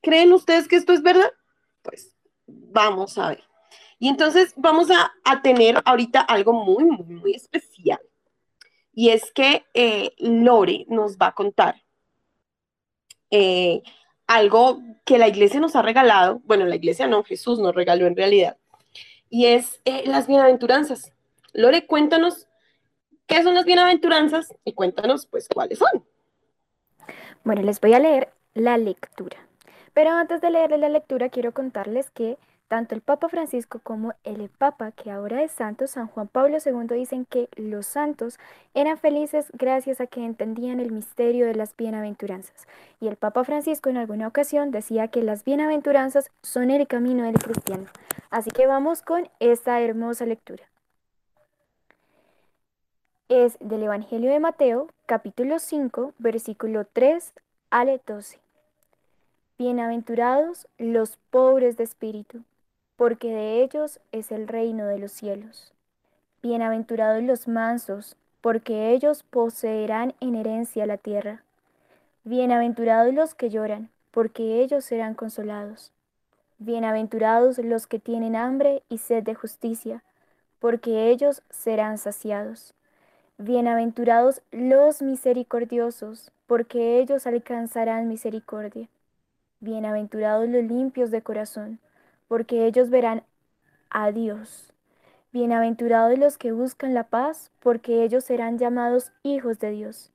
¿creen 0.02 0.32
ustedes 0.32 0.68
que 0.68 0.76
esto 0.76 0.92
es 0.92 1.02
verdad? 1.02 1.30
Pues 1.82 2.14
vamos 2.46 3.16
a 3.18 3.28
ver. 3.28 3.44
Y 3.98 4.08
entonces 4.08 4.52
vamos 4.56 4.90
a, 4.90 5.12
a 5.24 5.42
tener 5.42 5.80
ahorita 5.84 6.20
algo 6.20 6.52
muy, 6.52 6.84
muy, 6.84 7.06
muy 7.06 7.34
especial. 7.34 8.00
Y 8.92 9.10
es 9.10 9.32
que 9.32 9.64
eh, 9.74 10.12
Lore 10.18 10.84
nos 10.88 11.16
va 11.16 11.28
a 11.28 11.34
contar 11.34 11.82
eh, 13.30 13.82
algo 14.26 14.80
que 15.04 15.18
la 15.18 15.28
iglesia 15.28 15.60
nos 15.60 15.74
ha 15.76 15.82
regalado, 15.82 16.40
bueno, 16.44 16.66
la 16.66 16.76
iglesia 16.76 17.06
no, 17.06 17.24
Jesús 17.24 17.58
nos 17.58 17.74
regaló 17.74 18.06
en 18.06 18.16
realidad, 18.16 18.56
y 19.30 19.46
es 19.46 19.80
eh, 19.84 20.04
las 20.06 20.26
bienaventuranzas. 20.26 21.12
Lore, 21.54 21.86
cuéntanos 21.86 22.46
qué 23.26 23.42
son 23.42 23.54
las 23.54 23.64
bienaventuranzas 23.64 24.54
y 24.64 24.74
cuéntanos 24.74 25.26
pues 25.26 25.48
cuáles 25.48 25.78
son. 25.78 26.04
Bueno, 27.44 27.62
les 27.62 27.80
voy 27.80 27.94
a 27.94 27.98
leer 27.98 28.32
la 28.54 28.76
lectura. 28.76 29.38
Pero 29.94 30.10
antes 30.10 30.40
de 30.40 30.50
leerles 30.50 30.80
la 30.80 30.88
lectura, 30.88 31.28
quiero 31.28 31.52
contarles 31.52 32.10
que 32.10 32.38
tanto 32.72 32.94
el 32.94 33.02
Papa 33.02 33.28
Francisco 33.28 33.80
como 33.82 34.14
el 34.24 34.48
Papa, 34.48 34.92
que 34.92 35.10
ahora 35.10 35.42
es 35.42 35.52
santo, 35.52 35.86
San 35.86 36.06
Juan 36.06 36.26
Pablo 36.26 36.56
II, 36.56 36.96
dicen 36.96 37.26
que 37.26 37.50
los 37.54 37.84
santos 37.84 38.38
eran 38.72 38.96
felices 38.96 39.52
gracias 39.52 40.00
a 40.00 40.06
que 40.06 40.24
entendían 40.24 40.80
el 40.80 40.90
misterio 40.90 41.44
de 41.44 41.54
las 41.54 41.76
bienaventuranzas. 41.76 42.66
Y 42.98 43.08
el 43.08 43.16
Papa 43.16 43.44
Francisco 43.44 43.90
en 43.90 43.98
alguna 43.98 44.26
ocasión 44.26 44.70
decía 44.70 45.08
que 45.08 45.22
las 45.22 45.44
bienaventuranzas 45.44 46.30
son 46.40 46.70
el 46.70 46.86
camino 46.86 47.24
del 47.24 47.34
cristiano. 47.34 47.88
Así 48.30 48.50
que 48.50 48.66
vamos 48.66 49.02
con 49.02 49.28
esta 49.38 49.78
hermosa 49.82 50.24
lectura. 50.24 50.64
Es 53.28 53.58
del 53.60 53.82
Evangelio 53.82 54.30
de 54.30 54.40
Mateo, 54.40 54.88
capítulo 55.04 55.58
5, 55.58 56.14
versículo 56.16 56.86
3 56.90 57.34
al 57.68 58.00
12. 58.06 58.38
Bienaventurados 59.58 60.66
los 60.78 61.18
pobres 61.30 61.76
de 61.76 61.84
espíritu 61.84 62.42
porque 62.96 63.28
de 63.28 63.62
ellos 63.62 64.00
es 64.12 64.32
el 64.32 64.48
reino 64.48 64.86
de 64.86 64.98
los 64.98 65.12
cielos. 65.12 65.72
Bienaventurados 66.42 67.22
los 67.22 67.48
mansos, 67.48 68.16
porque 68.40 68.90
ellos 68.90 69.22
poseerán 69.22 70.14
en 70.20 70.34
herencia 70.34 70.86
la 70.86 70.96
tierra. 70.96 71.42
Bienaventurados 72.24 73.14
los 73.14 73.34
que 73.34 73.50
lloran, 73.50 73.90
porque 74.10 74.60
ellos 74.60 74.84
serán 74.84 75.14
consolados. 75.14 75.92
Bienaventurados 76.58 77.58
los 77.58 77.86
que 77.86 77.98
tienen 77.98 78.36
hambre 78.36 78.82
y 78.88 78.98
sed 78.98 79.22
de 79.22 79.34
justicia, 79.34 80.02
porque 80.58 81.10
ellos 81.10 81.42
serán 81.50 81.98
saciados. 81.98 82.74
Bienaventurados 83.38 84.42
los 84.52 85.02
misericordiosos, 85.02 86.30
porque 86.46 87.00
ellos 87.00 87.26
alcanzarán 87.26 88.06
misericordia. 88.06 88.88
Bienaventurados 89.60 90.48
los 90.48 90.62
limpios 90.62 91.10
de 91.10 91.22
corazón, 91.22 91.80
porque 92.28 92.66
ellos 92.66 92.90
verán 92.90 93.24
a 93.90 94.12
Dios. 94.12 94.72
Bienaventurados 95.32 96.18
los 96.18 96.38
que 96.38 96.52
buscan 96.52 96.94
la 96.94 97.04
paz, 97.04 97.50
porque 97.60 98.02
ellos 98.04 98.24
serán 98.24 98.58
llamados 98.58 99.12
hijos 99.22 99.58
de 99.58 99.70
Dios. 99.70 100.10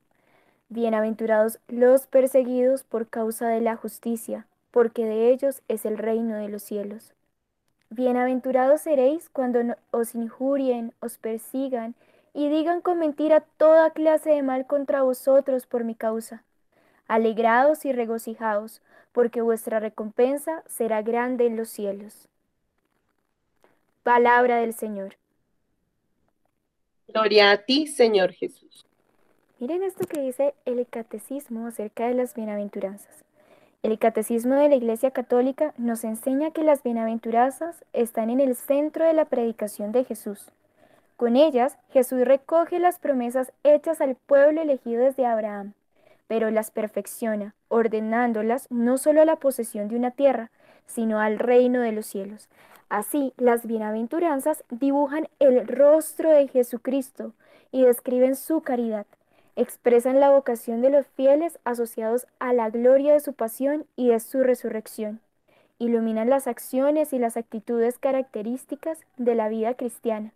Bienaventurados 0.68 1.58
los 1.66 2.06
perseguidos 2.06 2.84
por 2.84 3.08
causa 3.08 3.48
de 3.48 3.60
la 3.60 3.74
justicia, 3.76 4.46
porque 4.70 5.04
de 5.04 5.30
ellos 5.30 5.62
es 5.66 5.84
el 5.86 5.98
reino 5.98 6.36
de 6.36 6.48
los 6.48 6.62
cielos. 6.62 7.14
Bienaventurados 7.90 8.82
seréis 8.82 9.30
cuando 9.30 9.76
os 9.90 10.14
injurien, 10.14 10.92
os 11.00 11.16
persigan 11.16 11.94
y 12.34 12.50
digan 12.50 12.82
con 12.82 12.98
mentira 12.98 13.40
toda 13.56 13.90
clase 13.90 14.30
de 14.30 14.42
mal 14.42 14.66
contra 14.66 15.02
vosotros 15.02 15.66
por 15.66 15.84
mi 15.84 15.94
causa. 15.94 16.44
Alegraos 17.06 17.86
y 17.86 17.92
regocijaos, 17.92 18.82
porque 19.18 19.42
vuestra 19.42 19.80
recompensa 19.80 20.62
será 20.68 21.02
grande 21.02 21.44
en 21.44 21.56
los 21.56 21.70
cielos. 21.70 22.28
Palabra 24.04 24.58
del 24.58 24.74
Señor. 24.74 25.16
Gloria 27.08 27.50
a 27.50 27.56
ti, 27.56 27.88
Señor 27.88 28.30
Jesús. 28.30 28.86
Miren 29.58 29.82
esto 29.82 30.06
que 30.06 30.20
dice 30.20 30.54
el 30.66 30.86
catecismo 30.86 31.66
acerca 31.66 32.06
de 32.06 32.14
las 32.14 32.32
bienaventuranzas. 32.34 33.24
El 33.82 33.98
catecismo 33.98 34.54
de 34.54 34.68
la 34.68 34.76
Iglesia 34.76 35.10
Católica 35.10 35.74
nos 35.78 36.04
enseña 36.04 36.52
que 36.52 36.62
las 36.62 36.84
bienaventuranzas 36.84 37.84
están 37.92 38.30
en 38.30 38.38
el 38.38 38.54
centro 38.54 39.04
de 39.04 39.14
la 39.14 39.24
predicación 39.24 39.90
de 39.90 40.04
Jesús. 40.04 40.52
Con 41.16 41.34
ellas, 41.34 41.76
Jesús 41.90 42.20
recoge 42.20 42.78
las 42.78 43.00
promesas 43.00 43.50
hechas 43.64 44.00
al 44.00 44.14
pueblo 44.14 44.62
elegido 44.62 45.02
desde 45.02 45.26
Abraham 45.26 45.72
pero 46.28 46.50
las 46.50 46.70
perfecciona, 46.70 47.54
ordenándolas 47.68 48.68
no 48.70 48.98
solo 48.98 49.22
a 49.22 49.24
la 49.24 49.36
posesión 49.36 49.88
de 49.88 49.96
una 49.96 50.12
tierra, 50.12 50.50
sino 50.86 51.20
al 51.20 51.38
reino 51.38 51.80
de 51.80 51.92
los 51.92 52.06
cielos. 52.06 52.48
Así, 52.88 53.32
las 53.36 53.66
bienaventuranzas 53.66 54.62
dibujan 54.70 55.28
el 55.40 55.66
rostro 55.66 56.30
de 56.30 56.46
Jesucristo 56.46 57.32
y 57.72 57.84
describen 57.84 58.36
su 58.36 58.60
caridad, 58.60 59.06
expresan 59.56 60.20
la 60.20 60.30
vocación 60.30 60.80
de 60.80 60.90
los 60.90 61.06
fieles 61.06 61.58
asociados 61.64 62.26
a 62.38 62.52
la 62.52 62.70
gloria 62.70 63.14
de 63.14 63.20
su 63.20 63.32
pasión 63.32 63.86
y 63.96 64.08
de 64.08 64.20
su 64.20 64.42
resurrección, 64.42 65.20
iluminan 65.78 66.30
las 66.30 66.46
acciones 66.46 67.12
y 67.12 67.18
las 67.18 67.36
actitudes 67.36 67.98
características 67.98 69.00
de 69.16 69.34
la 69.34 69.48
vida 69.48 69.74
cristiana. 69.74 70.32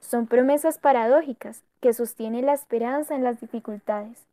Son 0.00 0.26
promesas 0.26 0.78
paradójicas 0.78 1.62
que 1.80 1.92
sostienen 1.92 2.46
la 2.46 2.54
esperanza 2.54 3.14
en 3.14 3.24
las 3.24 3.40
dificultades 3.40 4.29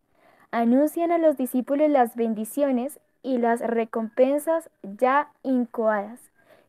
anuncian 0.52 1.12
a 1.12 1.18
los 1.18 1.38
discípulos 1.38 1.89
las 1.89 2.16
bendiciones 2.16 3.00
y 3.24 3.38
las 3.38 3.60
recompensas 3.60 4.70
ya 4.82 5.30
incoadas, 5.43 6.20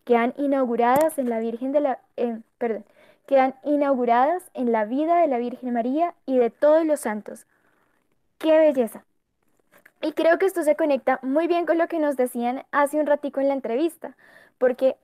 que 0.05 0.17
han 0.17 0.35
inauguradas 0.37 1.19
en 1.19 1.31
la 1.31 1.39
Virgen 1.39 1.73
de 1.73 1.81
la 1.81 1.99
perdón, 2.59 2.85
que 3.27 3.53
inauguradas 3.65 4.51
en 4.55 4.73
la 4.73 4.85
vida 4.87 5.21
de 5.21 5.29
la 5.29 5.39
Virgen 5.39 5.75
María 5.75 6.15
y 6.25 6.39
de 6.39 6.51
todos 6.51 6.85
los 6.87 7.01
santos. 7.01 7.47
¡Qué 8.39 8.59
belleza! 8.59 9.05
Y 10.01 10.13
creo 10.13 10.39
que 10.39 10.47
esto 10.47 10.63
se 10.63 10.77
conecta 10.77 11.19
muy 11.23 11.47
bien 11.47 11.67
con 11.67 11.77
lo 11.77 11.89
que 11.89 11.99
nos 11.99 12.17
decían 12.17 12.65
hace 12.71 12.99
un 12.99 13.07
ratico 13.07 13.41
en 13.41 13.49
la 13.49 13.55
entrevista, 13.55 14.17
porque 14.57 14.97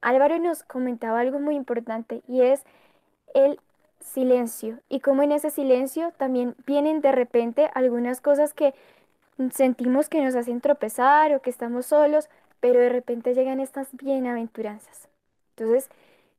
Álvaro 0.00 0.38
nos 0.38 0.62
comentaba 0.62 1.20
algo 1.20 1.38
muy 1.38 1.56
importante 1.56 2.22
y 2.28 2.42
es 2.42 2.64
el 3.34 3.60
silencio 4.00 4.78
y 4.88 5.00
como 5.00 5.22
en 5.22 5.32
ese 5.32 5.50
silencio 5.50 6.12
también 6.16 6.54
vienen 6.66 7.00
de 7.00 7.12
repente 7.12 7.70
algunas 7.74 8.20
cosas 8.20 8.54
que 8.54 8.74
sentimos 9.52 10.08
que 10.08 10.22
nos 10.22 10.34
hacen 10.34 10.60
tropezar 10.60 11.34
o 11.34 11.40
que 11.40 11.50
estamos 11.50 11.86
solos, 11.86 12.28
pero 12.60 12.80
de 12.80 12.88
repente 12.88 13.34
llegan 13.34 13.60
estas 13.60 13.88
bienaventuranzas. 13.92 15.08
Entonces, 15.56 15.90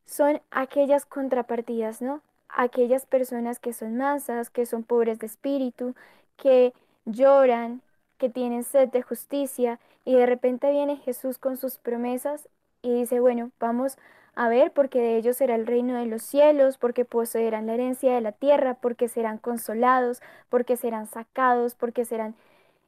son 0.05 0.41
aquellas 0.51 1.05
contrapartidas, 1.05 2.01
¿no? 2.01 2.22
Aquellas 2.49 3.05
personas 3.05 3.60
que 3.60 3.74
son 3.74 3.97
mansas, 3.97 4.49
que 4.49 4.66
son 4.66 4.84
pobres 4.84 5.20
de 5.20 5.28
espíritu, 5.28 5.95
que 6.38 6.74
lloran, 7.05 7.82
que 8.18 8.30
tienen 8.30 8.64
sed 8.64 8.89
de 8.89 9.01
justicia 9.01 9.80
y 10.05 10.16
de 10.16 10.26
repente 10.26 10.72
viene 10.72 10.97
Jesús 10.97 11.38
con 11.38 11.58
sus 11.58 11.78
promesas 11.78 12.47
y 12.82 12.93
dice, 12.93 13.20
bueno, 13.20 13.51
vamos 13.60 13.97
a 14.38 14.50
ver, 14.50 14.72
porque 14.72 15.00
de 15.02 15.18
ellos 15.18 15.38
será 15.38 15.56
el 15.56 15.66
reino 15.66 15.96
de 15.96 16.06
los 16.06 16.22
cielos, 16.22 16.78
porque 16.78 17.06
poseerán 17.06 17.66
la 17.66 17.74
herencia 17.74 18.14
de 18.14 18.22
la 18.22 18.32
tierra, 18.32 18.76
porque 18.76 19.08
serán 19.08 19.40
consolados, 19.40 20.22
porque 20.50 20.78
serán 20.78 21.08
sacados, 21.08 21.74
porque 21.74 22.06
serán, 22.06 22.36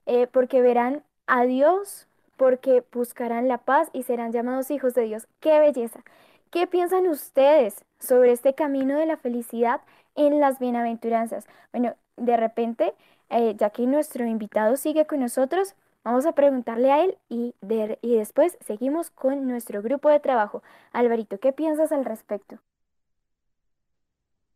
eh, 0.05 0.27
porque 0.27 0.61
verán 0.61 1.01
a 1.25 1.45
Dios, 1.45 2.07
porque 2.37 2.83
buscarán 2.91 3.47
la 3.47 3.57
paz 3.57 3.89
y 3.93 4.03
serán 4.03 4.31
llamados 4.31 4.69
hijos 4.69 4.93
de 4.93 5.01
Dios. 5.05 5.27
¡Qué 5.39 5.59
belleza! 5.59 6.03
¿Qué 6.51 6.67
piensan 6.67 7.07
ustedes 7.07 7.83
sobre 7.97 8.31
este 8.31 8.53
camino 8.53 8.99
de 8.99 9.07
la 9.07 9.17
felicidad 9.17 9.81
en 10.13 10.39
las 10.39 10.59
bienaventuranzas? 10.59 11.47
Bueno, 11.71 11.95
de 12.15 12.37
repente, 12.37 12.93
eh, 13.31 13.55
ya 13.57 13.71
que 13.71 13.87
nuestro 13.87 14.23
invitado 14.23 14.77
sigue 14.77 15.07
con 15.07 15.21
nosotros, 15.21 15.73
Vamos 16.03 16.25
a 16.25 16.33
preguntarle 16.33 16.91
a 16.91 17.03
él 17.03 17.17
y, 17.27 17.53
después 18.01 18.57
seguimos 18.65 19.09
con 19.11 19.47
nuestro 19.47 19.81
grupo 19.81 20.09
de 20.09 20.19
trabajo. 20.19 20.63
Alvarito, 20.91 21.39
¿qué 21.39 21.51
piensas 21.51 21.91
al 21.91 22.05
respecto? 22.05 22.59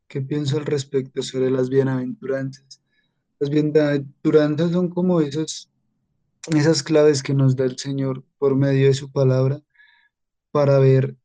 ¿Qué 0.07 0.21
pienso 0.21 0.57
al 0.57 0.65
respecto 0.65 1.21
sobre 1.21 1.51
las 1.51 1.69
bienaventuranzas? 1.69 2.81
Las 3.39 3.49
bienaventuranzas 3.49 4.71
son 4.71 4.89
como 4.89 5.19
esos, 5.19 5.69
esas 6.55 6.81
claves 6.81 7.21
que 7.21 7.33
nos 7.33 7.55
da 7.55 7.65
el 7.65 7.77
Señor 7.77 8.23
por 8.37 8.55
medio 8.55 8.87
de 8.87 8.93
su 8.93 9.11
palabra 9.11 9.61
para 10.51 10.79
ver 10.79 11.17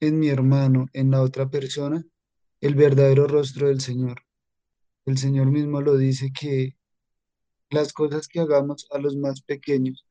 en 0.00 0.18
mi 0.18 0.28
hermano, 0.28 0.86
en 0.92 1.10
la 1.12 1.22
otra 1.22 1.48
persona, 1.48 2.04
el 2.60 2.74
verdadero 2.74 3.26
rostro 3.26 3.68
del 3.68 3.80
Señor. 3.80 4.22
El 5.06 5.16
Señor 5.16 5.46
mismo 5.46 5.80
lo 5.80 5.96
dice 5.96 6.32
que 6.38 6.76
las 7.72 7.92
cosas 7.92 8.28
que 8.28 8.40
hagamos 8.40 8.86
a 8.90 8.98
los 8.98 9.16
más 9.16 9.42
pequeños, 9.42 10.06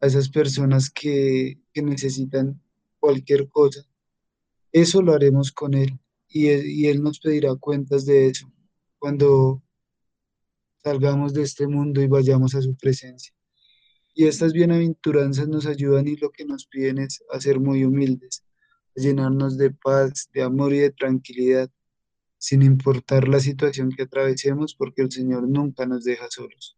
a 0.00 0.06
esas 0.06 0.28
personas 0.28 0.90
que, 0.90 1.58
que 1.72 1.82
necesitan 1.82 2.60
cualquier 3.00 3.48
cosa, 3.48 3.82
eso 4.72 5.02
lo 5.02 5.12
haremos 5.12 5.52
con 5.52 5.74
Él 5.74 5.98
y 6.28 6.48
Él, 6.48 6.66
y 6.66 6.86
Él 6.86 7.02
nos 7.02 7.20
pedirá 7.20 7.54
cuentas 7.56 8.04
de 8.04 8.28
eso 8.28 8.52
cuando 8.98 9.62
salgamos 10.82 11.34
de 11.34 11.42
este 11.42 11.66
mundo 11.66 12.00
y 12.00 12.06
vayamos 12.06 12.54
a 12.54 12.62
su 12.62 12.76
presencia. 12.76 13.32
Y 14.14 14.26
estas 14.26 14.52
bienaventuranzas 14.52 15.48
nos 15.48 15.66
ayudan 15.66 16.08
y 16.08 16.16
lo 16.16 16.30
que 16.30 16.44
nos 16.44 16.66
piden 16.66 16.98
es 16.98 17.22
a 17.30 17.40
ser 17.40 17.60
muy 17.60 17.84
humildes, 17.84 18.44
a 18.96 19.00
llenarnos 19.00 19.56
de 19.56 19.70
paz, 19.70 20.28
de 20.32 20.42
amor 20.42 20.72
y 20.72 20.78
de 20.78 20.90
tranquilidad, 20.90 21.70
sin 22.38 22.62
importar 22.62 23.28
la 23.28 23.40
situación 23.40 23.90
que 23.90 24.04
atravesemos, 24.04 24.74
porque 24.74 25.02
el 25.02 25.12
Señor 25.12 25.48
nunca 25.48 25.86
nos 25.86 26.04
deja 26.04 26.26
solos. 26.30 26.77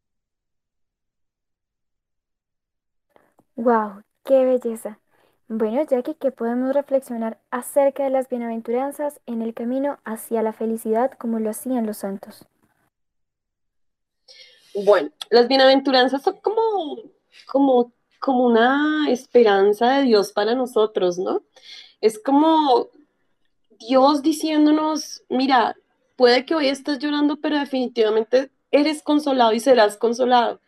¡Wow! 3.60 4.04
¡Qué 4.24 4.42
belleza! 4.46 5.00
Bueno, 5.46 5.84
Jackie, 5.84 6.14
¿qué 6.14 6.30
podemos 6.30 6.72
reflexionar 6.72 7.38
acerca 7.50 8.04
de 8.04 8.08
las 8.08 8.26
bienaventuranzas 8.26 9.20
en 9.26 9.42
el 9.42 9.52
camino 9.52 9.98
hacia 10.06 10.42
la 10.42 10.54
felicidad 10.54 11.10
como 11.18 11.38
lo 11.40 11.50
hacían 11.50 11.86
los 11.86 11.98
santos? 11.98 12.46
Bueno, 14.74 15.10
las 15.28 15.46
bienaventuranzas 15.46 16.22
son 16.22 16.38
como, 16.38 17.02
como, 17.48 17.92
como 18.18 18.46
una 18.46 19.10
esperanza 19.10 19.98
de 19.98 20.04
Dios 20.04 20.32
para 20.32 20.54
nosotros, 20.54 21.18
¿no? 21.18 21.42
Es 22.00 22.18
como 22.18 22.88
Dios 23.78 24.22
diciéndonos, 24.22 25.22
mira, 25.28 25.76
puede 26.16 26.46
que 26.46 26.54
hoy 26.54 26.68
estés 26.68 26.98
llorando, 26.98 27.36
pero 27.36 27.58
definitivamente 27.58 28.50
eres 28.70 29.02
consolado 29.02 29.52
y 29.52 29.60
serás 29.60 29.98
consolado. 29.98 30.62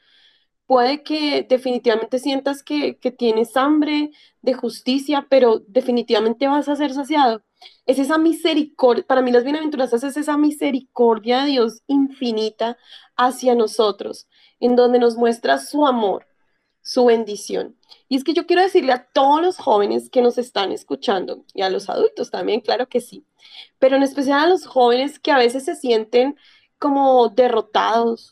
Puede 0.66 1.02
que 1.02 1.44
definitivamente 1.48 2.18
sientas 2.18 2.62
que, 2.62 2.96
que 2.96 3.10
tienes 3.10 3.56
hambre 3.56 4.10
de 4.42 4.54
justicia, 4.54 5.26
pero 5.28 5.60
definitivamente 5.66 6.46
vas 6.48 6.68
a 6.68 6.76
ser 6.76 6.92
saciado. 6.92 7.42
Es 7.86 7.98
esa 7.98 8.18
misericordia, 8.18 9.04
para 9.06 9.22
mí 9.22 9.30
las 9.30 9.44
bienaventuranzas 9.44 10.02
es 10.04 10.16
esa 10.16 10.36
misericordia 10.36 11.42
de 11.42 11.50
Dios 11.50 11.82
infinita 11.86 12.76
hacia 13.16 13.54
nosotros, 13.54 14.28
en 14.60 14.76
donde 14.76 14.98
nos 14.98 15.16
muestra 15.16 15.58
su 15.58 15.86
amor, 15.86 16.26
su 16.80 17.04
bendición. 17.04 17.76
Y 18.08 18.16
es 18.16 18.24
que 18.24 18.34
yo 18.34 18.46
quiero 18.46 18.62
decirle 18.62 18.92
a 18.92 19.06
todos 19.12 19.40
los 19.40 19.58
jóvenes 19.58 20.10
que 20.10 20.22
nos 20.22 20.38
están 20.38 20.72
escuchando 20.72 21.44
y 21.54 21.62
a 21.62 21.70
los 21.70 21.88
adultos 21.88 22.30
también, 22.30 22.60
claro 22.60 22.88
que 22.88 23.00
sí, 23.00 23.24
pero 23.78 23.96
en 23.96 24.02
especial 24.02 24.40
a 24.40 24.48
los 24.48 24.66
jóvenes 24.66 25.18
que 25.18 25.32
a 25.32 25.38
veces 25.38 25.64
se 25.64 25.76
sienten 25.76 26.36
como 26.78 27.28
derrotados, 27.28 28.31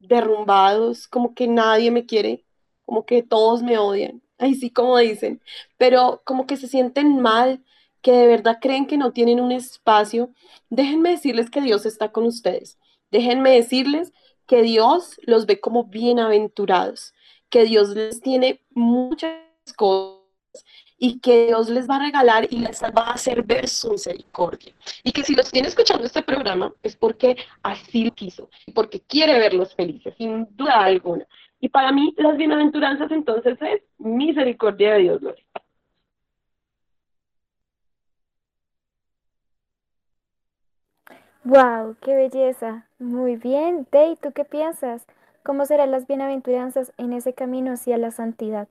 derrumbados, 0.00 1.08
como 1.08 1.34
que 1.34 1.48
nadie 1.48 1.90
me 1.90 2.06
quiere, 2.06 2.44
como 2.84 3.04
que 3.04 3.22
todos 3.22 3.62
me 3.62 3.78
odian, 3.78 4.22
ahí 4.38 4.54
sí 4.54 4.70
como 4.70 4.96
dicen, 4.98 5.40
pero 5.76 6.22
como 6.24 6.46
que 6.46 6.56
se 6.56 6.68
sienten 6.68 7.20
mal, 7.20 7.62
que 8.02 8.12
de 8.12 8.26
verdad 8.26 8.58
creen 8.60 8.86
que 8.86 8.96
no 8.96 9.12
tienen 9.12 9.40
un 9.40 9.52
espacio, 9.52 10.30
déjenme 10.70 11.10
decirles 11.10 11.50
que 11.50 11.60
Dios 11.60 11.84
está 11.84 12.12
con 12.12 12.24
ustedes. 12.24 12.78
Déjenme 13.10 13.50
decirles 13.50 14.12
que 14.46 14.62
Dios 14.62 15.18
los 15.22 15.46
ve 15.46 15.60
como 15.60 15.84
bienaventurados, 15.84 17.12
que 17.50 17.64
Dios 17.64 17.90
les 17.90 18.20
tiene 18.20 18.62
muchas 18.70 19.32
cosas 19.76 20.18
y 20.98 21.20
que 21.20 21.46
Dios 21.46 21.68
les 21.70 21.88
va 21.88 21.96
a 21.96 22.00
regalar 22.00 22.46
y 22.50 22.58
les 22.58 22.82
va 22.82 23.02
a 23.08 23.12
hacer 23.12 23.42
ver 23.42 23.68
su 23.68 23.92
misericordia. 23.92 24.74
Y 25.04 25.12
que 25.12 25.22
si 25.22 25.34
los 25.34 25.50
tiene 25.50 25.68
escuchando 25.68 26.04
este 26.04 26.22
programa 26.22 26.72
es 26.82 26.96
porque 26.96 27.36
así 27.62 28.04
lo 28.04 28.14
quiso, 28.14 28.50
porque 28.74 29.00
quiere 29.00 29.38
verlos 29.38 29.74
felices, 29.74 30.14
sin 30.18 30.46
duda 30.56 30.84
alguna. 30.84 31.26
Y 31.60 31.68
para 31.68 31.92
mí 31.92 32.14
las 32.18 32.36
bienaventuranzas 32.36 33.10
entonces 33.10 33.58
es 33.60 33.82
misericordia 33.98 34.94
de 34.94 34.98
Dios, 35.00 35.20
Gloria. 35.20 35.44
¡Wow! 41.44 41.96
¡Qué 42.02 42.14
belleza! 42.14 42.86
Muy 42.98 43.36
bien, 43.36 43.86
Day, 43.90 44.16
¿tú 44.20 44.32
qué 44.32 44.44
piensas? 44.44 45.06
¿Cómo 45.42 45.64
serán 45.64 45.90
las 45.90 46.06
bienaventuranzas 46.06 46.92
en 46.98 47.12
ese 47.12 47.32
camino 47.32 47.72
hacia 47.72 47.96
la 47.96 48.10
santidad? 48.10 48.68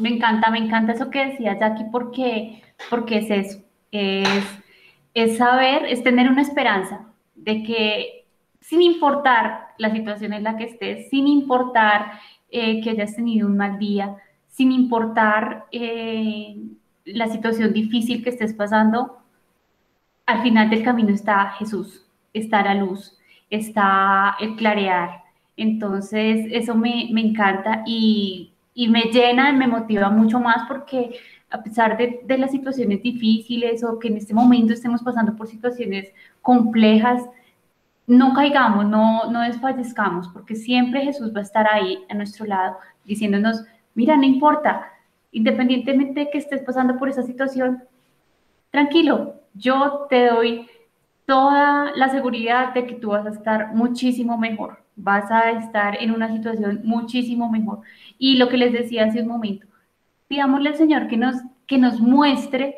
Me 0.00 0.08
encanta, 0.08 0.50
me 0.50 0.58
encanta 0.58 0.92
eso 0.92 1.10
que 1.10 1.26
decía 1.26 1.58
Jackie 1.58 1.84
porque, 1.92 2.62
porque 2.88 3.18
es 3.18 3.30
eso, 3.30 3.58
es, 3.92 5.36
saber, 5.36 5.84
es 5.86 6.02
tener 6.02 6.30
una 6.30 6.42
esperanza 6.42 7.12
de 7.34 7.62
que 7.62 8.26
sin 8.60 8.82
importar 8.82 9.68
la 9.78 9.90
situación 9.90 10.32
en 10.32 10.44
la 10.44 10.56
que 10.56 10.64
estés, 10.64 11.08
sin 11.10 11.26
importar 11.26 12.12
eh, 12.50 12.80
que 12.82 12.90
hayas 12.90 13.14
tenido 13.14 13.46
un 13.46 13.56
mal 13.56 13.78
día, 13.78 14.16
sin 14.48 14.72
importar 14.72 15.66
eh, 15.72 16.56
la 17.04 17.28
situación 17.28 17.72
difícil 17.72 18.22
que 18.22 18.30
estés 18.30 18.54
pasando, 18.54 19.18
al 20.26 20.42
final 20.42 20.70
del 20.70 20.82
camino 20.82 21.10
está 21.10 21.50
Jesús, 21.58 22.06
está 22.32 22.62
la 22.62 22.74
luz, 22.74 23.18
está 23.50 24.36
el 24.40 24.56
clarear. 24.56 25.24
Entonces, 25.56 26.46
eso 26.52 26.74
me, 26.74 27.08
me 27.12 27.20
encanta 27.20 27.82
y, 27.86 28.52
y, 28.74 28.88
me 28.88 29.02
llena, 29.04 29.52
me 29.52 29.66
motiva 29.66 30.10
mucho 30.10 30.40
más 30.40 30.66
porque 30.68 31.18
a 31.50 31.62
pesar 31.62 31.96
de, 31.96 32.20
de, 32.24 32.38
las 32.38 32.52
situaciones 32.52 33.02
difíciles 33.02 33.82
o 33.82 33.98
que 33.98 34.08
en 34.08 34.16
este 34.16 34.34
momento 34.34 34.72
estemos 34.72 35.02
pasando 35.02 35.34
por 35.34 35.48
situaciones 35.48 36.12
complejas, 36.42 37.22
no 38.06 38.34
caigamos, 38.34 38.86
no, 38.86 39.30
no 39.30 39.42
desfallezcamos, 39.42 40.28
porque 40.28 40.56
siempre 40.56 41.02
Jesús 41.02 41.32
va 41.34 41.40
a 41.40 41.44
estar 41.44 41.66
ahí 41.72 42.04
a 42.08 42.14
nuestro 42.14 42.44
lado 42.44 42.76
diciéndonos, 43.04 43.64
mira, 43.94 44.16
no 44.16 44.24
importa, 44.24 44.92
independientemente 45.30 46.20
de 46.20 46.30
que 46.30 46.38
estés 46.38 46.62
pasando 46.62 46.98
por 46.98 47.08
esa 47.08 47.22
situación, 47.22 47.84
tranquilo, 48.70 49.36
yo 49.54 50.06
te 50.10 50.26
doy 50.26 50.68
toda 51.24 51.92
la 51.94 52.08
seguridad 52.08 52.74
de 52.74 52.86
que 52.86 52.94
tú 52.94 53.10
vas 53.10 53.26
a 53.26 53.30
estar 53.30 53.74
muchísimo 53.74 54.36
mejor, 54.36 54.82
vas 55.02 55.30
a 55.30 55.50
estar 55.50 55.96
en 56.00 56.10
una 56.10 56.28
situación 56.28 56.80
muchísimo 56.84 57.50
mejor. 57.50 57.80
Y 58.18 58.36
lo 58.36 58.48
que 58.48 58.56
les 58.56 58.72
decía 58.72 59.04
hace 59.04 59.22
un 59.22 59.28
momento, 59.28 59.66
pidámosle 60.28 60.70
al 60.70 60.76
Señor 60.76 61.08
que 61.08 61.16
nos, 61.16 61.36
que 61.66 61.78
nos 61.78 62.00
muestre 62.00 62.76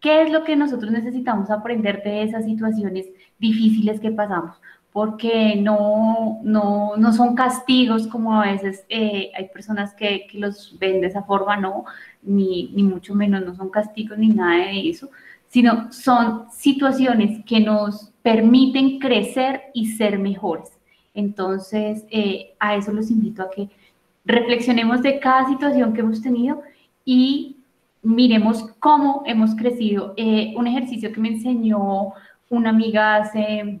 qué 0.00 0.22
es 0.22 0.30
lo 0.30 0.44
que 0.44 0.56
nosotros 0.56 0.90
necesitamos 0.90 1.50
aprender 1.50 2.02
de 2.02 2.22
esas 2.22 2.44
situaciones 2.44 3.06
difíciles 3.38 4.00
que 4.00 4.10
pasamos, 4.10 4.56
porque 4.92 5.56
no, 5.56 6.40
no, 6.42 6.96
no 6.96 7.12
son 7.12 7.34
castigos 7.34 8.06
como 8.06 8.40
a 8.40 8.46
veces 8.52 8.84
eh, 8.88 9.30
hay 9.36 9.48
personas 9.48 9.94
que, 9.94 10.26
que, 10.30 10.38
los 10.38 10.78
ven 10.78 11.00
de 11.00 11.08
esa 11.08 11.22
forma, 11.22 11.56
no, 11.56 11.84
ni, 12.22 12.70
ni 12.74 12.82
mucho 12.82 13.14
menos, 13.14 13.44
no 13.44 13.54
son 13.54 13.70
castigos 13.70 14.18
ni 14.18 14.28
nada 14.28 14.66
de 14.66 14.88
eso, 14.88 15.10
sino 15.48 15.92
son 15.92 16.44
situaciones 16.50 17.44
que 17.44 17.60
nos 17.60 18.12
permiten 18.22 18.98
crecer 18.98 19.62
y 19.74 19.86
ser 19.86 20.18
mejores. 20.18 20.77
Entonces, 21.18 22.04
eh, 22.10 22.54
a 22.60 22.76
eso 22.76 22.92
los 22.92 23.10
invito 23.10 23.42
a 23.42 23.50
que 23.50 23.68
reflexionemos 24.24 25.02
de 25.02 25.18
cada 25.18 25.48
situación 25.48 25.92
que 25.92 26.00
hemos 26.00 26.22
tenido 26.22 26.62
y 27.04 27.56
miremos 28.02 28.70
cómo 28.78 29.24
hemos 29.26 29.56
crecido. 29.56 30.14
Eh, 30.16 30.54
un 30.56 30.68
ejercicio 30.68 31.12
que 31.12 31.20
me 31.20 31.30
enseñó 31.30 32.12
una 32.48 32.70
amiga 32.70 33.16
hace 33.16 33.80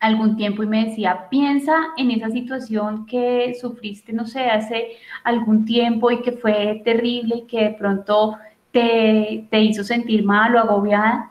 algún 0.00 0.36
tiempo 0.36 0.64
y 0.64 0.66
me 0.66 0.86
decía, 0.86 1.28
piensa 1.30 1.76
en 1.96 2.10
esa 2.10 2.28
situación 2.30 3.06
que 3.06 3.54
sufriste, 3.54 4.12
no 4.12 4.26
sé, 4.26 4.50
hace 4.50 4.96
algún 5.22 5.64
tiempo 5.64 6.10
y 6.10 6.22
que 6.22 6.32
fue 6.32 6.82
terrible 6.84 7.36
y 7.36 7.46
que 7.46 7.64
de 7.66 7.70
pronto 7.70 8.36
te, 8.72 9.46
te 9.48 9.60
hizo 9.60 9.84
sentir 9.84 10.24
mal 10.24 10.56
o 10.56 10.58
agobiada. 10.58 11.30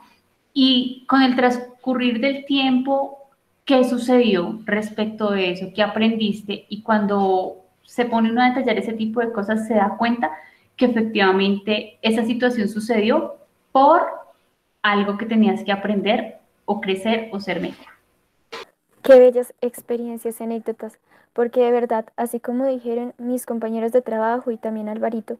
Y 0.54 1.04
con 1.06 1.20
el 1.20 1.36
transcurrir 1.36 2.18
del 2.18 2.46
tiempo, 2.46 3.23
¿qué 3.64 3.84
sucedió 3.84 4.60
respecto 4.64 5.30
de 5.30 5.52
eso? 5.52 5.66
¿Qué 5.74 5.82
aprendiste? 5.82 6.66
Y 6.68 6.82
cuando 6.82 7.64
se 7.82 8.04
pone 8.04 8.30
uno 8.30 8.42
a 8.42 8.48
detallar 8.48 8.78
ese 8.78 8.92
tipo 8.92 9.20
de 9.20 9.32
cosas, 9.32 9.66
se 9.66 9.74
da 9.74 9.96
cuenta 9.96 10.30
que 10.76 10.86
efectivamente 10.86 11.98
esa 12.02 12.24
situación 12.24 12.68
sucedió 12.68 13.36
por 13.72 14.02
algo 14.82 15.16
que 15.16 15.26
tenías 15.26 15.62
que 15.64 15.72
aprender 15.72 16.38
o 16.64 16.80
crecer 16.80 17.28
o 17.32 17.40
ser 17.40 17.60
mejor. 17.60 17.86
Qué 19.02 19.18
bellas 19.18 19.54
experiencias 19.60 20.40
y 20.40 20.44
anécdotas, 20.44 20.98
porque 21.32 21.60
de 21.60 21.70
verdad, 21.70 22.06
así 22.16 22.40
como 22.40 22.66
dijeron 22.66 23.12
mis 23.18 23.44
compañeros 23.44 23.92
de 23.92 24.02
trabajo 24.02 24.50
y 24.50 24.56
también 24.56 24.88
Alvarito, 24.88 25.38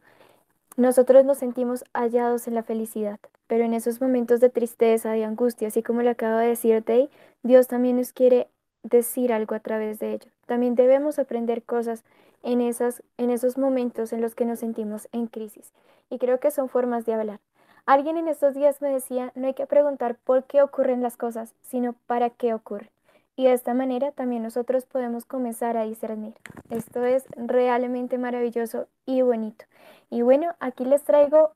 nosotros 0.76 1.24
nos 1.24 1.38
sentimos 1.38 1.84
hallados 1.94 2.48
en 2.48 2.54
la 2.54 2.62
felicidad, 2.62 3.20
pero 3.46 3.64
en 3.64 3.74
esos 3.74 4.00
momentos 4.00 4.40
de 4.40 4.50
tristeza, 4.50 5.12
de 5.12 5.24
angustia, 5.24 5.68
así 5.68 5.82
como 5.82 6.02
le 6.02 6.10
acaba 6.10 6.40
de 6.40 6.48
decir 6.48 6.82
Day, 6.84 7.08
Dios 7.42 7.68
también 7.68 7.96
nos 7.96 8.12
quiere 8.12 8.48
decir 8.82 9.32
algo 9.32 9.54
a 9.54 9.60
través 9.60 9.98
de 9.98 10.14
ello. 10.14 10.30
también 10.46 10.74
debemos 10.74 11.18
aprender 11.18 11.62
cosas 11.62 12.04
en, 12.42 12.60
esas, 12.60 13.02
en 13.18 13.30
esos 13.30 13.56
momentos 13.56 14.12
en 14.12 14.20
los 14.20 14.34
que 14.34 14.44
nos 14.44 14.58
sentimos 14.58 15.08
en 15.12 15.26
crisis. 15.26 15.72
Y 16.10 16.18
creo 16.18 16.38
que 16.38 16.50
son 16.50 16.68
formas 16.68 17.06
de 17.06 17.14
hablar. 17.14 17.40
Alguien 17.86 18.16
en 18.16 18.28
estos 18.28 18.54
días 18.54 18.80
me 18.82 18.88
decía, 18.88 19.32
no 19.34 19.46
hay 19.46 19.54
que 19.54 19.66
preguntar 19.66 20.16
por 20.16 20.44
qué 20.44 20.62
ocurren 20.62 21.02
las 21.02 21.16
cosas, 21.16 21.54
sino 21.62 21.94
para 22.06 22.30
qué 22.30 22.54
ocurren. 22.54 22.93
Y 23.36 23.44
de 23.44 23.52
esta 23.52 23.74
manera 23.74 24.12
también 24.12 24.42
nosotros 24.42 24.86
podemos 24.86 25.24
comenzar 25.24 25.76
a 25.76 25.84
discernir. 25.84 26.34
Esto 26.70 27.04
es 27.04 27.24
realmente 27.36 28.16
maravilloso 28.18 28.86
y 29.06 29.22
bonito. 29.22 29.64
Y 30.10 30.22
bueno, 30.22 30.54
aquí 30.60 30.84
les 30.84 31.02
traigo 31.02 31.52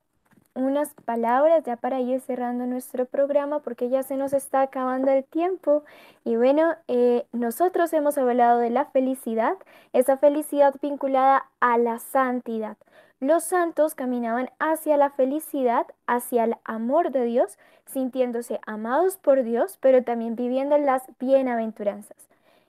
unas 0.55 0.93
palabras 1.05 1.63
ya 1.65 1.77
para 1.77 2.01
ir 2.01 2.21
cerrando 2.21 2.67
nuestro 2.67 3.07
programa 3.07 3.61
porque 3.61 3.89
ya 3.89 4.03
se 4.03 4.17
nos 4.17 4.33
está 4.33 4.63
acabando 4.63 5.11
el 5.11 5.25
tiempo. 5.25 5.85
Y 6.25 6.37
bueno, 6.37 6.75
eh, 6.89 7.27
nosotros 7.33 7.93
hemos 7.93 8.19
hablado 8.19 8.59
de 8.59 8.71
la 8.71 8.87
felicidad, 8.87 9.57
esa 9.93 10.17
felicidad 10.17 10.75
vinculada 10.83 11.47
a 11.61 11.79
la 11.79 11.99
santidad. 12.01 12.77
Los 13.21 13.43
santos 13.43 13.97
caminaban 13.97 14.51
hacia 14.61 14.97
la 14.97 15.11
felicidad, 15.11 15.87
hacia 16.07 16.45
el 16.45 16.55
amor 16.65 17.11
de 17.11 17.25
Dios, 17.25 17.59
sintiéndose 17.87 18.61
amados 18.65 19.17
por 19.17 19.43
Dios, 19.43 19.77
pero 19.81 20.05
también 20.05 20.37
viviendo 20.37 20.79
las 20.79 21.03
bienaventuranzas. 21.19 22.17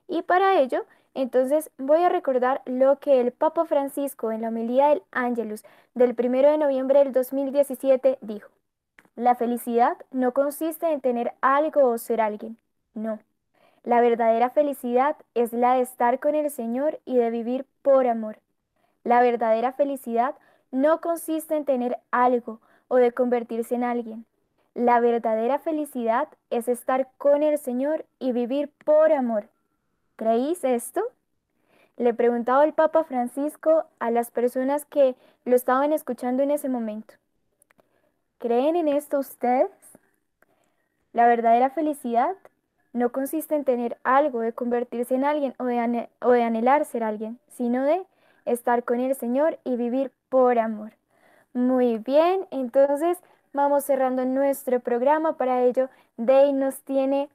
Y 0.08 0.24
para 0.24 0.60
ello, 0.60 0.86
entonces 1.14 1.70
voy 1.78 2.02
a 2.02 2.10
recordar 2.10 2.62
lo 2.66 2.98
que 2.98 3.22
el 3.22 3.32
Papa 3.32 3.66
Francisco 3.66 4.32
en 4.32 4.42
la 4.42 4.48
homilía 4.48 4.88
del 4.88 5.04
Ángelus 5.12 5.64
del 5.94 6.16
1 6.18 6.52
de 6.52 6.58
noviembre 6.58 7.00
del 7.00 7.14
2017 7.14 8.18
dijo. 8.22 8.50
La 9.16 9.36
felicidad 9.36 9.98
no 10.12 10.32
consiste 10.34 10.92
en 10.92 11.02
tener 11.02 11.34
algo 11.42 11.90
o 11.90 11.98
ser 11.98 12.22
alguien, 12.22 12.58
no. 12.94 13.20
La 13.84 14.02
verdadera 14.02 14.50
felicidad 14.50 15.16
es 15.36 15.54
la 15.54 15.76
de 15.76 15.82
estar 15.82 16.20
con 16.20 16.36
el 16.36 16.50
Señor 16.50 17.00
y 17.06 17.18
de 17.18 17.30
vivir 17.30 17.66
por 17.82 18.08
amor. 18.08 18.40
La 19.10 19.24
verdadera 19.24 19.72
felicidad 19.72 20.36
no 20.70 21.02
consiste 21.02 21.58
en 21.58 21.66
tener 21.66 21.98
algo 22.12 22.62
o 22.90 22.98
de 22.98 23.12
convertirse 23.12 23.74
en 23.74 23.84
alguien. 23.84 24.24
La 24.76 25.00
verdadera 25.00 25.58
felicidad 25.58 26.28
es 26.52 26.68
estar 26.68 27.10
con 27.18 27.42
el 27.42 27.58
Señor 27.58 28.06
y 28.20 28.34
vivir 28.34 28.72
por 28.86 29.12
amor. 29.12 29.50
¿Creéis 30.16 30.64
esto? 30.64 31.02
Le 31.98 32.14
preguntaba 32.14 32.64
el 32.64 32.74
Papa 32.74 33.04
Francisco 33.04 33.86
a 33.98 34.12
las 34.12 34.30
personas 34.30 34.86
que 34.86 35.16
lo 35.44 35.56
estaban 35.56 35.92
escuchando 35.92 36.44
en 36.44 36.52
ese 36.52 36.70
momento. 36.70 37.16
¿Creen 38.38 38.76
en 38.76 38.90
esto 38.90 39.18
ustedes? 39.18 39.72
La 41.14 41.26
verdadera 41.26 41.72
felicidad 41.72 42.36
no 42.94 43.12
consiste 43.12 43.56
en 43.56 43.66
tener 43.66 43.98
algo, 44.04 44.42
de 44.42 44.54
convertirse 44.54 45.16
en 45.16 45.26
alguien 45.26 45.56
o 45.58 45.66
de, 45.66 46.44
anhelar 46.44 46.86
ser 46.86 47.04
alguien, 47.04 47.40
sino 47.48 47.84
de 47.86 48.06
estar 48.52 48.84
con 48.84 49.00
el 49.00 49.16
Señor 49.16 49.60
y 49.64 49.76
vivir 49.76 50.12
por 50.30 50.60
amor. 50.60 50.94
Muy 51.54 51.98
bien, 51.98 52.46
entonces 52.52 53.18
vamos 53.54 53.86
cerrando 53.86 54.26
nuestro 54.26 54.80
programa. 54.80 55.34
Para 55.38 55.64
ello, 55.64 55.90
Day 56.18 56.54
nos 56.54 56.82
tiene 56.82 57.30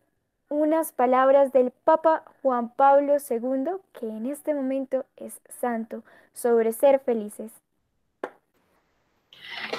unas 0.48 0.92
palabras 0.92 1.52
del 1.52 1.70
Papa 1.70 2.22
Juan 2.42 2.68
Pablo 2.70 3.14
II, 3.16 3.72
que 3.98 4.06
en 4.08 4.26
este 4.26 4.54
momento 4.54 5.04
es 5.16 5.40
santo, 5.60 6.02
sobre 6.32 6.72
ser 6.72 7.00
felices. 7.00 7.50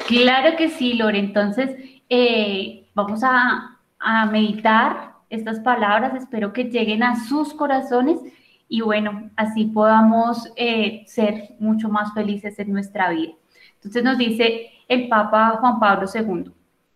Claro 0.08 0.58
que 0.58 0.70
sí, 0.70 0.94
Lore. 0.94 1.20
Entonces, 1.20 1.78
eh, 2.10 2.88
vamos 2.94 3.24
a, 3.24 3.80
a 4.00 4.26
meditar 4.28 5.14
estas 5.30 5.60
palabras. 5.60 6.14
Espero 6.16 6.54
que 6.54 6.66
lleguen 6.66 7.04
a 7.04 7.16
sus 7.26 7.54
corazones 7.54 8.20
y 8.68 8.82
bueno, 8.82 9.30
así 9.36 9.66
podamos 9.66 10.52
eh, 10.56 11.04
ser 11.08 11.56
mucho 11.60 11.90
más 11.90 12.14
felices 12.14 12.58
en 12.60 12.74
nuestra 12.74 13.10
vida. 13.10 13.34
Entonces 13.76 14.04
nos 14.04 14.18
dice 14.18 14.72
el 14.88 15.08
Papa 15.08 15.58
Juan 15.60 15.80
Pablo 15.80 16.08
II, 16.14 16.52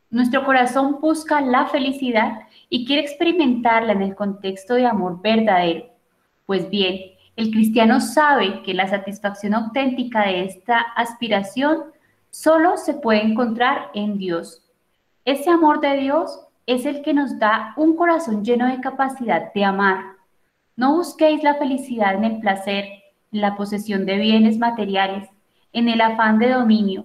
nuestro 0.09 0.43
corazón 0.43 0.99
busca 0.99 1.39
la 1.39 1.67
felicidad 1.67 2.39
y 2.67 2.85
quiere 2.85 3.03
experimentarla 3.03 3.93
en 3.93 4.01
el 4.01 4.15
contexto 4.15 4.73
de 4.73 4.87
amor 4.87 5.21
verdadero. 5.21 5.85
Pues 6.47 6.69
bien, 6.69 7.11
el 7.35 7.51
cristiano 7.51 8.01
sabe 8.01 8.63
que 8.63 8.73
la 8.73 8.87
satisfacción 8.87 9.53
auténtica 9.53 10.25
de 10.25 10.45
esta 10.45 10.79
aspiración 10.79 11.83
solo 12.31 12.75
se 12.77 12.95
puede 12.95 13.23
encontrar 13.23 13.91
en 13.93 14.17
Dios. 14.17 14.63
Ese 15.25 15.49
amor 15.49 15.79
de 15.79 15.95
Dios 15.97 16.41
es 16.65 16.85
el 16.85 17.01
que 17.01 17.13
nos 17.13 17.37
da 17.39 17.73
un 17.77 17.95
corazón 17.95 18.43
lleno 18.43 18.67
de 18.67 18.81
capacidad 18.81 19.53
de 19.53 19.63
amar. 19.63 20.18
No 20.79 20.95
busquéis 20.95 21.43
la 21.43 21.55
felicidad 21.55 22.15
en 22.15 22.23
el 22.23 22.39
placer, 22.39 22.85
en 23.33 23.41
la 23.41 23.57
posesión 23.57 24.05
de 24.05 24.15
bienes 24.17 24.57
materiales, 24.59 25.27
en 25.73 25.89
el 25.89 25.99
afán 25.99 26.39
de 26.39 26.51
dominio. 26.51 27.03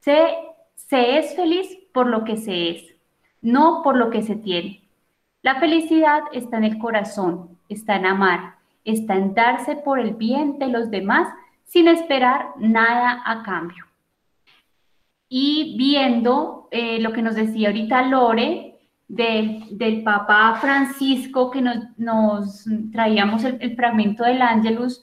Se, 0.00 0.34
se 0.74 1.16
es 1.16 1.34
feliz 1.34 1.74
por 1.94 2.06
lo 2.06 2.24
que 2.24 2.36
se 2.36 2.68
es, 2.68 2.94
no 3.40 3.80
por 3.82 3.96
lo 3.96 4.10
que 4.10 4.20
se 4.20 4.36
tiene. 4.36 4.82
La 5.40 5.58
felicidad 5.58 6.20
está 6.34 6.58
en 6.58 6.64
el 6.64 6.76
corazón, 6.76 7.56
está 7.70 7.96
en 7.96 8.04
amar, 8.04 8.56
está 8.84 9.14
en 9.14 9.32
darse 9.32 9.76
por 9.76 9.98
el 9.98 10.12
bien 10.12 10.58
de 10.58 10.68
los 10.68 10.90
demás 10.90 11.28
sin 11.64 11.88
esperar 11.88 12.50
nada 12.58 13.22
a 13.24 13.42
cambio. 13.42 13.86
Y 15.30 15.78
viendo 15.78 16.68
eh, 16.70 17.00
lo 17.00 17.14
que 17.14 17.22
nos 17.22 17.36
decía 17.36 17.68
ahorita 17.68 18.02
Lore 18.02 18.67
del, 19.08 20.02
Papa 20.04 20.58
Francisco, 20.60 21.50
que 21.50 21.62
nos, 21.62 21.76
nos 21.96 22.64
traíamos 22.92 23.42
el, 23.44 23.74
fragmento 23.74 24.24
del 24.24 24.42
Ángelus 24.42 25.02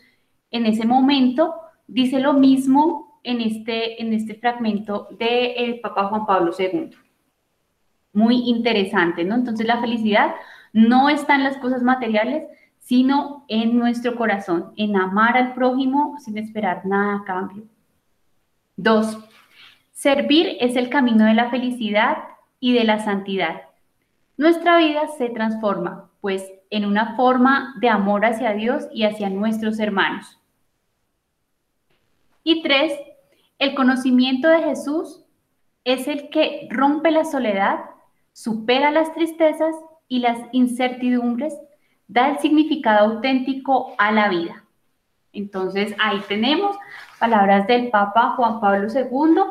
en 0.51 0.65
ese 0.65 0.85
momento, 0.85 1.55
dice 1.87 2.19
lo 2.19 2.33
mismo 2.33 3.19
en 3.23 3.41
este, 3.41 4.01
en 4.01 4.13
este 4.13 4.35
fragmento 4.35 5.07
del 5.19 5.79
Papa 5.81 6.07
Juan 6.07 6.25
Pablo 6.25 6.51
II 6.57 6.91
muy 8.15 8.49
interesante, 8.49 9.23
¿no? 9.23 9.35
Entonces 9.35 9.67
la 9.67 9.81
felicidad 9.81 10.33
no 10.73 11.09
está 11.09 11.35
en 11.35 11.43
las 11.43 11.57
cosas 11.57 11.83
materiales, 11.83 12.45
sino 12.79 13.45
en 13.47 13.77
nuestro 13.77 14.15
corazón, 14.15 14.71
en 14.77 14.95
amar 14.95 15.37
al 15.37 15.53
prójimo 15.53 16.15
sin 16.19 16.37
esperar 16.37 16.85
nada 16.85 17.17
a 17.17 17.23
cambio. 17.25 17.65
Dos, 18.77 19.19
servir 19.91 20.57
es 20.59 20.75
el 20.75 20.89
camino 20.89 21.25
de 21.25 21.33
la 21.33 21.49
felicidad 21.49 22.17
y 22.59 22.73
de 22.73 22.83
la 22.85 22.99
santidad. 22.99 23.63
Nuestra 24.37 24.77
vida 24.77 25.07
se 25.17 25.29
transforma, 25.29 26.09
pues, 26.21 26.51
en 26.69 26.85
una 26.85 27.15
forma 27.15 27.75
de 27.79 27.89
amor 27.89 28.25
hacia 28.25 28.53
Dios 28.53 28.87
y 28.91 29.03
hacia 29.03 29.29
nuestros 29.29 29.79
hermanos. 29.79 30.39
Y 32.43 32.61
tres, 32.61 32.93
el 33.59 33.75
conocimiento 33.75 34.47
de 34.47 34.63
Jesús 34.63 35.23
es 35.83 36.07
el 36.07 36.29
que 36.29 36.67
rompe 36.69 37.11
la 37.11 37.23
soledad 37.23 37.79
supera 38.35 38.91
las 38.91 39.13
tristezas 39.13 39.73
y 40.09 40.19
las 40.19 40.37
incertidumbres, 40.51 41.57
da 42.07 42.29
el 42.29 42.39
significado 42.39 43.13
auténtico 43.13 43.95
a 43.97 44.11
la 44.11 44.27
vida. 44.27 44.65
Entonces 45.31 45.95
ahí 45.99 46.21
tenemos 46.27 46.75
palabras 47.17 47.65
del 47.65 47.89
Papa 47.89 48.33
Juan 48.35 48.59
Pablo 48.59 48.89
II 48.93 49.41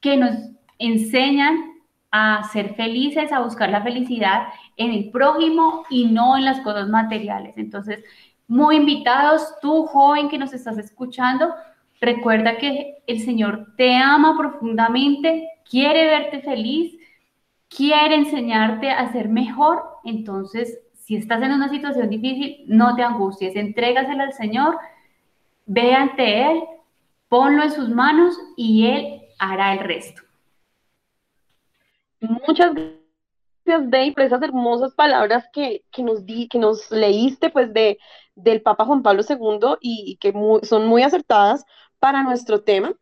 que 0.00 0.18
nos 0.18 0.36
enseñan 0.78 1.77
a 2.10 2.42
ser 2.52 2.74
felices, 2.74 3.32
a 3.32 3.40
buscar 3.40 3.70
la 3.70 3.82
felicidad 3.82 4.48
en 4.76 4.92
el 4.92 5.10
prójimo 5.10 5.84
y 5.90 6.06
no 6.06 6.36
en 6.36 6.44
las 6.44 6.60
cosas 6.60 6.88
materiales. 6.88 7.54
Entonces, 7.56 8.04
muy 8.46 8.76
invitados, 8.76 9.54
tú 9.60 9.86
joven 9.86 10.28
que 10.28 10.38
nos 10.38 10.52
estás 10.52 10.78
escuchando, 10.78 11.54
recuerda 12.00 12.56
que 12.56 13.02
el 13.06 13.20
Señor 13.20 13.74
te 13.76 13.94
ama 13.96 14.36
profundamente, 14.38 15.48
quiere 15.68 16.06
verte 16.06 16.40
feliz 16.40 16.98
quiere 17.68 18.16
enseñarte 18.16 18.90
a 18.90 19.12
ser 19.12 19.28
mejor, 19.28 19.82
entonces 20.04 20.80
si 20.94 21.16
estás 21.16 21.42
en 21.42 21.52
una 21.52 21.68
situación 21.68 22.10
difícil, 22.10 22.64
no 22.66 22.94
te 22.94 23.02
angusties, 23.02 23.56
entrégasela 23.56 24.24
al 24.24 24.32
Señor, 24.32 24.78
ve 25.66 25.94
ante 25.94 26.50
Él, 26.50 26.62
ponlo 27.28 27.62
en 27.62 27.70
sus 27.70 27.88
manos 27.88 28.38
y 28.56 28.86
Él 28.86 29.22
hará 29.38 29.74
el 29.74 29.80
resto. 29.80 30.22
Muchas 32.20 32.74
gracias, 32.74 33.90
Dave, 33.90 34.12
por 34.12 34.24
esas 34.24 34.42
hermosas 34.42 34.94
palabras 34.94 35.44
que, 35.52 35.84
que 35.90 36.02
nos, 36.02 36.24
di, 36.24 36.48
que 36.48 36.58
nos 36.58 36.90
leíste 36.90 37.50
pues, 37.50 37.72
de, 37.72 37.98
del 38.34 38.62
Papa 38.62 38.84
Juan 38.84 39.02
Pablo 39.02 39.22
II 39.28 39.76
y, 39.80 40.16
que 40.20 40.32
muy, 40.32 40.60
son 40.62 40.86
muy 40.86 41.02
acertadas 41.02 41.64
para 41.98 42.22
nuestro 42.22 42.62
tema 42.62 42.92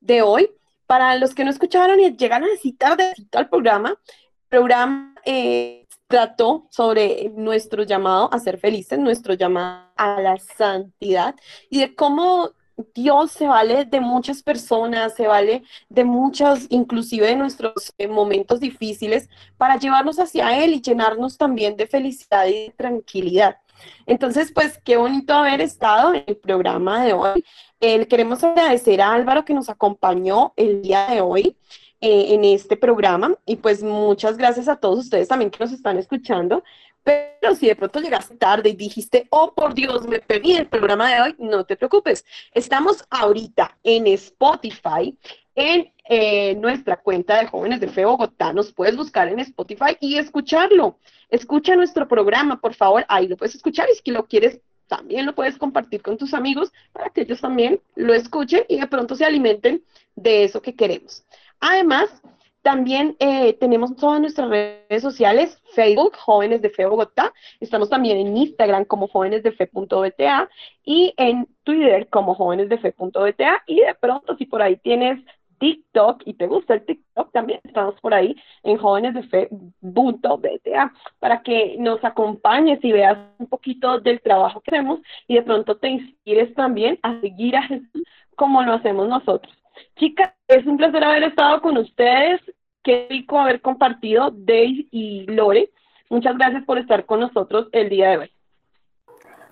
de 0.00 0.22
hoy. 0.22 0.50
Para 0.86 1.16
los 1.16 1.34
que 1.34 1.44
no 1.44 1.50
escucharon 1.50 1.98
y 1.98 2.14
llegan 2.16 2.44
a 2.44 2.56
citar 2.60 2.96
de 2.96 3.14
al 3.32 3.48
programa, 3.48 3.90
el 3.90 4.48
programa 4.48 5.14
eh, 5.24 5.86
trató 6.06 6.66
sobre 6.70 7.30
nuestro 7.30 7.84
llamado 7.84 8.32
a 8.32 8.38
ser 8.38 8.58
felices, 8.58 8.98
nuestro 8.98 9.34
llamado 9.34 9.90
a 9.96 10.20
la 10.20 10.36
santidad 10.38 11.34
y 11.70 11.80
de 11.80 11.94
cómo 11.94 12.50
Dios 12.94 13.32
se 13.32 13.46
vale 13.46 13.84
de 13.84 14.00
muchas 14.00 14.42
personas, 14.42 15.14
se 15.14 15.26
vale 15.26 15.62
de 15.88 16.04
muchas, 16.04 16.66
inclusive 16.70 17.26
de 17.26 17.36
nuestros 17.36 17.92
eh, 17.98 18.08
momentos 18.08 18.60
difíciles, 18.60 19.28
para 19.56 19.78
llevarnos 19.78 20.18
hacia 20.18 20.62
Él 20.62 20.74
y 20.74 20.82
llenarnos 20.82 21.38
también 21.38 21.76
de 21.76 21.86
felicidad 21.86 22.46
y 22.46 22.52
de 22.52 22.74
tranquilidad. 22.76 23.58
Entonces, 24.06 24.52
pues 24.52 24.78
qué 24.84 24.96
bonito 24.96 25.34
haber 25.34 25.60
estado 25.60 26.14
en 26.14 26.24
el 26.26 26.36
programa 26.36 27.04
de 27.04 27.12
hoy. 27.12 27.44
Eh, 27.80 28.06
queremos 28.06 28.42
agradecer 28.42 29.00
a 29.00 29.12
Álvaro 29.12 29.44
que 29.44 29.54
nos 29.54 29.68
acompañó 29.68 30.52
el 30.56 30.82
día 30.82 31.06
de 31.08 31.20
hoy 31.20 31.56
eh, 32.00 32.34
en 32.34 32.44
este 32.44 32.76
programa 32.76 33.34
y 33.46 33.56
pues 33.56 33.82
muchas 33.82 34.36
gracias 34.36 34.68
a 34.68 34.76
todos 34.76 34.98
ustedes 34.98 35.28
también 35.28 35.50
que 35.50 35.58
nos 35.62 35.72
están 35.72 35.98
escuchando. 35.98 36.62
Pero 37.04 37.54
si 37.54 37.66
de 37.66 37.76
pronto 37.76 38.00
llegaste 38.00 38.36
tarde 38.36 38.70
y 38.70 38.76
dijiste, 38.76 39.26
oh 39.30 39.52
por 39.54 39.74
Dios, 39.74 40.08
me 40.08 40.18
perdí 40.18 40.54
el 40.54 40.66
programa 40.66 41.12
de 41.12 41.20
hoy, 41.20 41.36
no 41.38 41.64
te 41.64 41.76
preocupes. 41.76 42.24
Estamos 42.52 43.04
ahorita 43.10 43.76
en 43.82 44.06
Spotify, 44.06 45.16
en 45.54 45.92
eh, 46.08 46.54
nuestra 46.56 46.96
cuenta 46.96 47.38
de 47.38 47.46
Jóvenes 47.46 47.80
de 47.80 47.88
Fe 47.88 48.06
Bogotá. 48.06 48.54
Nos 48.54 48.72
puedes 48.72 48.96
buscar 48.96 49.28
en 49.28 49.38
Spotify 49.40 49.96
y 50.00 50.16
escucharlo. 50.16 50.98
Escucha 51.28 51.76
nuestro 51.76 52.08
programa, 52.08 52.60
por 52.60 52.74
favor. 52.74 53.04
Ahí 53.08 53.28
lo 53.28 53.36
puedes 53.36 53.54
escuchar 53.54 53.86
y 53.92 53.96
si 53.96 54.10
lo 54.10 54.26
quieres, 54.26 54.60
también 54.86 55.26
lo 55.26 55.34
puedes 55.34 55.58
compartir 55.58 56.00
con 56.02 56.16
tus 56.16 56.32
amigos 56.32 56.72
para 56.92 57.10
que 57.10 57.22
ellos 57.22 57.40
también 57.40 57.80
lo 57.94 58.14
escuchen 58.14 58.64
y 58.68 58.80
de 58.80 58.86
pronto 58.86 59.14
se 59.14 59.24
alimenten 59.24 59.82
de 60.16 60.44
eso 60.44 60.62
que 60.62 60.74
queremos. 60.74 61.24
Además, 61.60 62.10
también 62.64 63.14
eh, 63.18 63.52
tenemos 63.60 63.94
todas 63.94 64.20
nuestras 64.20 64.48
redes 64.48 65.02
sociales, 65.02 65.60
Facebook, 65.74 66.16
Jóvenes 66.16 66.62
de 66.62 66.70
Fe 66.70 66.86
Bogotá, 66.86 67.30
estamos 67.60 67.90
también 67.90 68.16
en 68.16 68.34
Instagram 68.34 68.86
como 68.86 69.06
jóvenesdefe.bta 69.06 70.48
y 70.82 71.12
en 71.18 71.46
Twitter 71.62 72.08
como 72.08 72.34
jóvenesdefe.bta 72.34 73.64
y 73.66 73.80
de 73.80 73.94
pronto 74.00 74.34
si 74.38 74.46
por 74.46 74.62
ahí 74.62 74.76
tienes 74.76 75.22
TikTok 75.58 76.22
y 76.24 76.32
te 76.34 76.46
gusta 76.46 76.72
el 76.72 76.86
TikTok, 76.86 77.32
también 77.32 77.60
estamos 77.64 78.00
por 78.00 78.14
ahí 78.14 78.34
en 78.62 78.78
jóvenesdefe.bta 78.78 80.92
para 81.18 81.42
que 81.42 81.76
nos 81.78 82.02
acompañes 82.02 82.82
y 82.82 82.92
veas 82.92 83.18
un 83.38 83.46
poquito 83.46 84.00
del 84.00 84.22
trabajo 84.22 84.62
que 84.62 84.70
hacemos 84.70 85.00
y 85.28 85.34
de 85.34 85.42
pronto 85.42 85.76
te 85.76 85.88
inspires 85.88 86.54
también 86.54 86.98
a 87.02 87.20
seguir 87.20 87.56
a 87.56 87.62
Jesús 87.62 88.04
como 88.36 88.62
lo 88.62 88.72
hacemos 88.72 89.06
nosotros. 89.06 89.54
Chicas, 89.96 90.32
es 90.48 90.66
un 90.66 90.76
placer 90.76 91.02
haber 91.02 91.24
estado 91.24 91.60
con 91.60 91.76
ustedes. 91.76 92.40
Qué 92.82 93.06
rico 93.08 93.38
haber 93.38 93.60
compartido 93.60 94.30
Dave 94.30 94.86
y 94.90 95.26
Lore. 95.26 95.70
Muchas 96.10 96.36
gracias 96.36 96.64
por 96.64 96.78
estar 96.78 97.06
con 97.06 97.20
nosotros 97.20 97.68
el 97.72 97.88
día 97.88 98.10
de 98.10 98.18
hoy. 98.18 98.30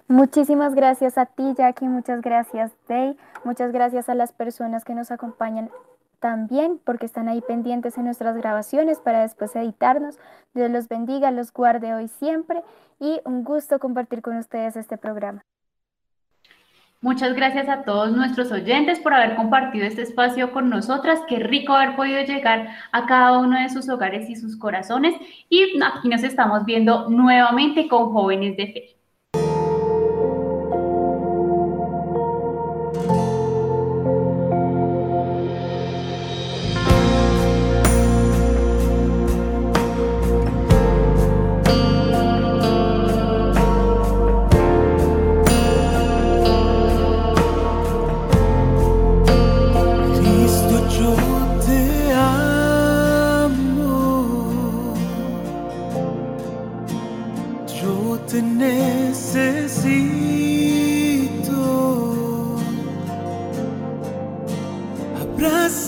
Muchísimas 0.09 0.75
gracias 0.75 1.17
a 1.17 1.27
ti, 1.27 1.55
Jackie. 1.57 1.87
Muchas 1.87 2.21
gracias, 2.21 2.73
Dave. 2.87 3.17
Muchas 3.45 3.73
gracias 3.73 4.09
a 4.09 4.15
las 4.15 4.33
personas 4.33 4.85
que 4.85 4.95
nos 4.95 5.11
acompañan 5.11 5.71
también 6.21 6.79
porque 6.85 7.07
están 7.07 7.29
ahí 7.29 7.41
pendientes 7.41 7.99
en 7.99 8.05
nuestras 8.05 8.37
grabaciones 8.37 9.01
para 9.01 9.23
después 9.23 9.57
editarnos. 9.57 10.19
Dios 10.55 10.71
los 10.71 10.89
bendiga, 10.89 11.31
los 11.31 11.53
guarde 11.53 11.95
hoy 11.95 12.09
siempre 12.09 12.63
y 13.01 13.21
un 13.25 13.43
gusto 13.43 13.79
compartir 13.79 14.23
con 14.23 14.37
ustedes 14.37 14.77
este 14.77 14.99
programa. 14.99 15.45
Muchas 17.03 17.35
gracias 17.35 17.69
a 17.69 17.83
todos 17.83 18.13
nuestros 18.13 18.53
oyentes 18.53 19.01
por 19.01 19.13
haber 19.13 19.35
compartido 19.35 19.85
este 19.85 20.03
espacio 20.03 20.53
con 20.53 20.71
nosotras. 20.71 21.21
Qué 21.29 21.41
rico 21.41 21.73
haber 21.73 21.97
podido 21.97 22.23
llegar 22.23 22.69
a 22.93 23.07
cada 23.07 23.39
uno 23.41 23.61
de 23.61 23.69
sus 23.71 23.89
hogares 23.89 24.31
y 24.31 24.37
sus 24.37 24.57
corazones. 24.57 25.17
Y 25.49 25.83
aquí 25.83 26.09
nos 26.09 26.23
estamos 26.23 26.65
viendo 26.65 27.11
nuevamente 27.11 27.89
con 27.89 28.13
jóvenes 28.13 28.57
de 28.57 28.67
fe. 28.69 29.02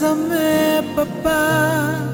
Bésame, 0.04 0.84
papá. 0.94 2.13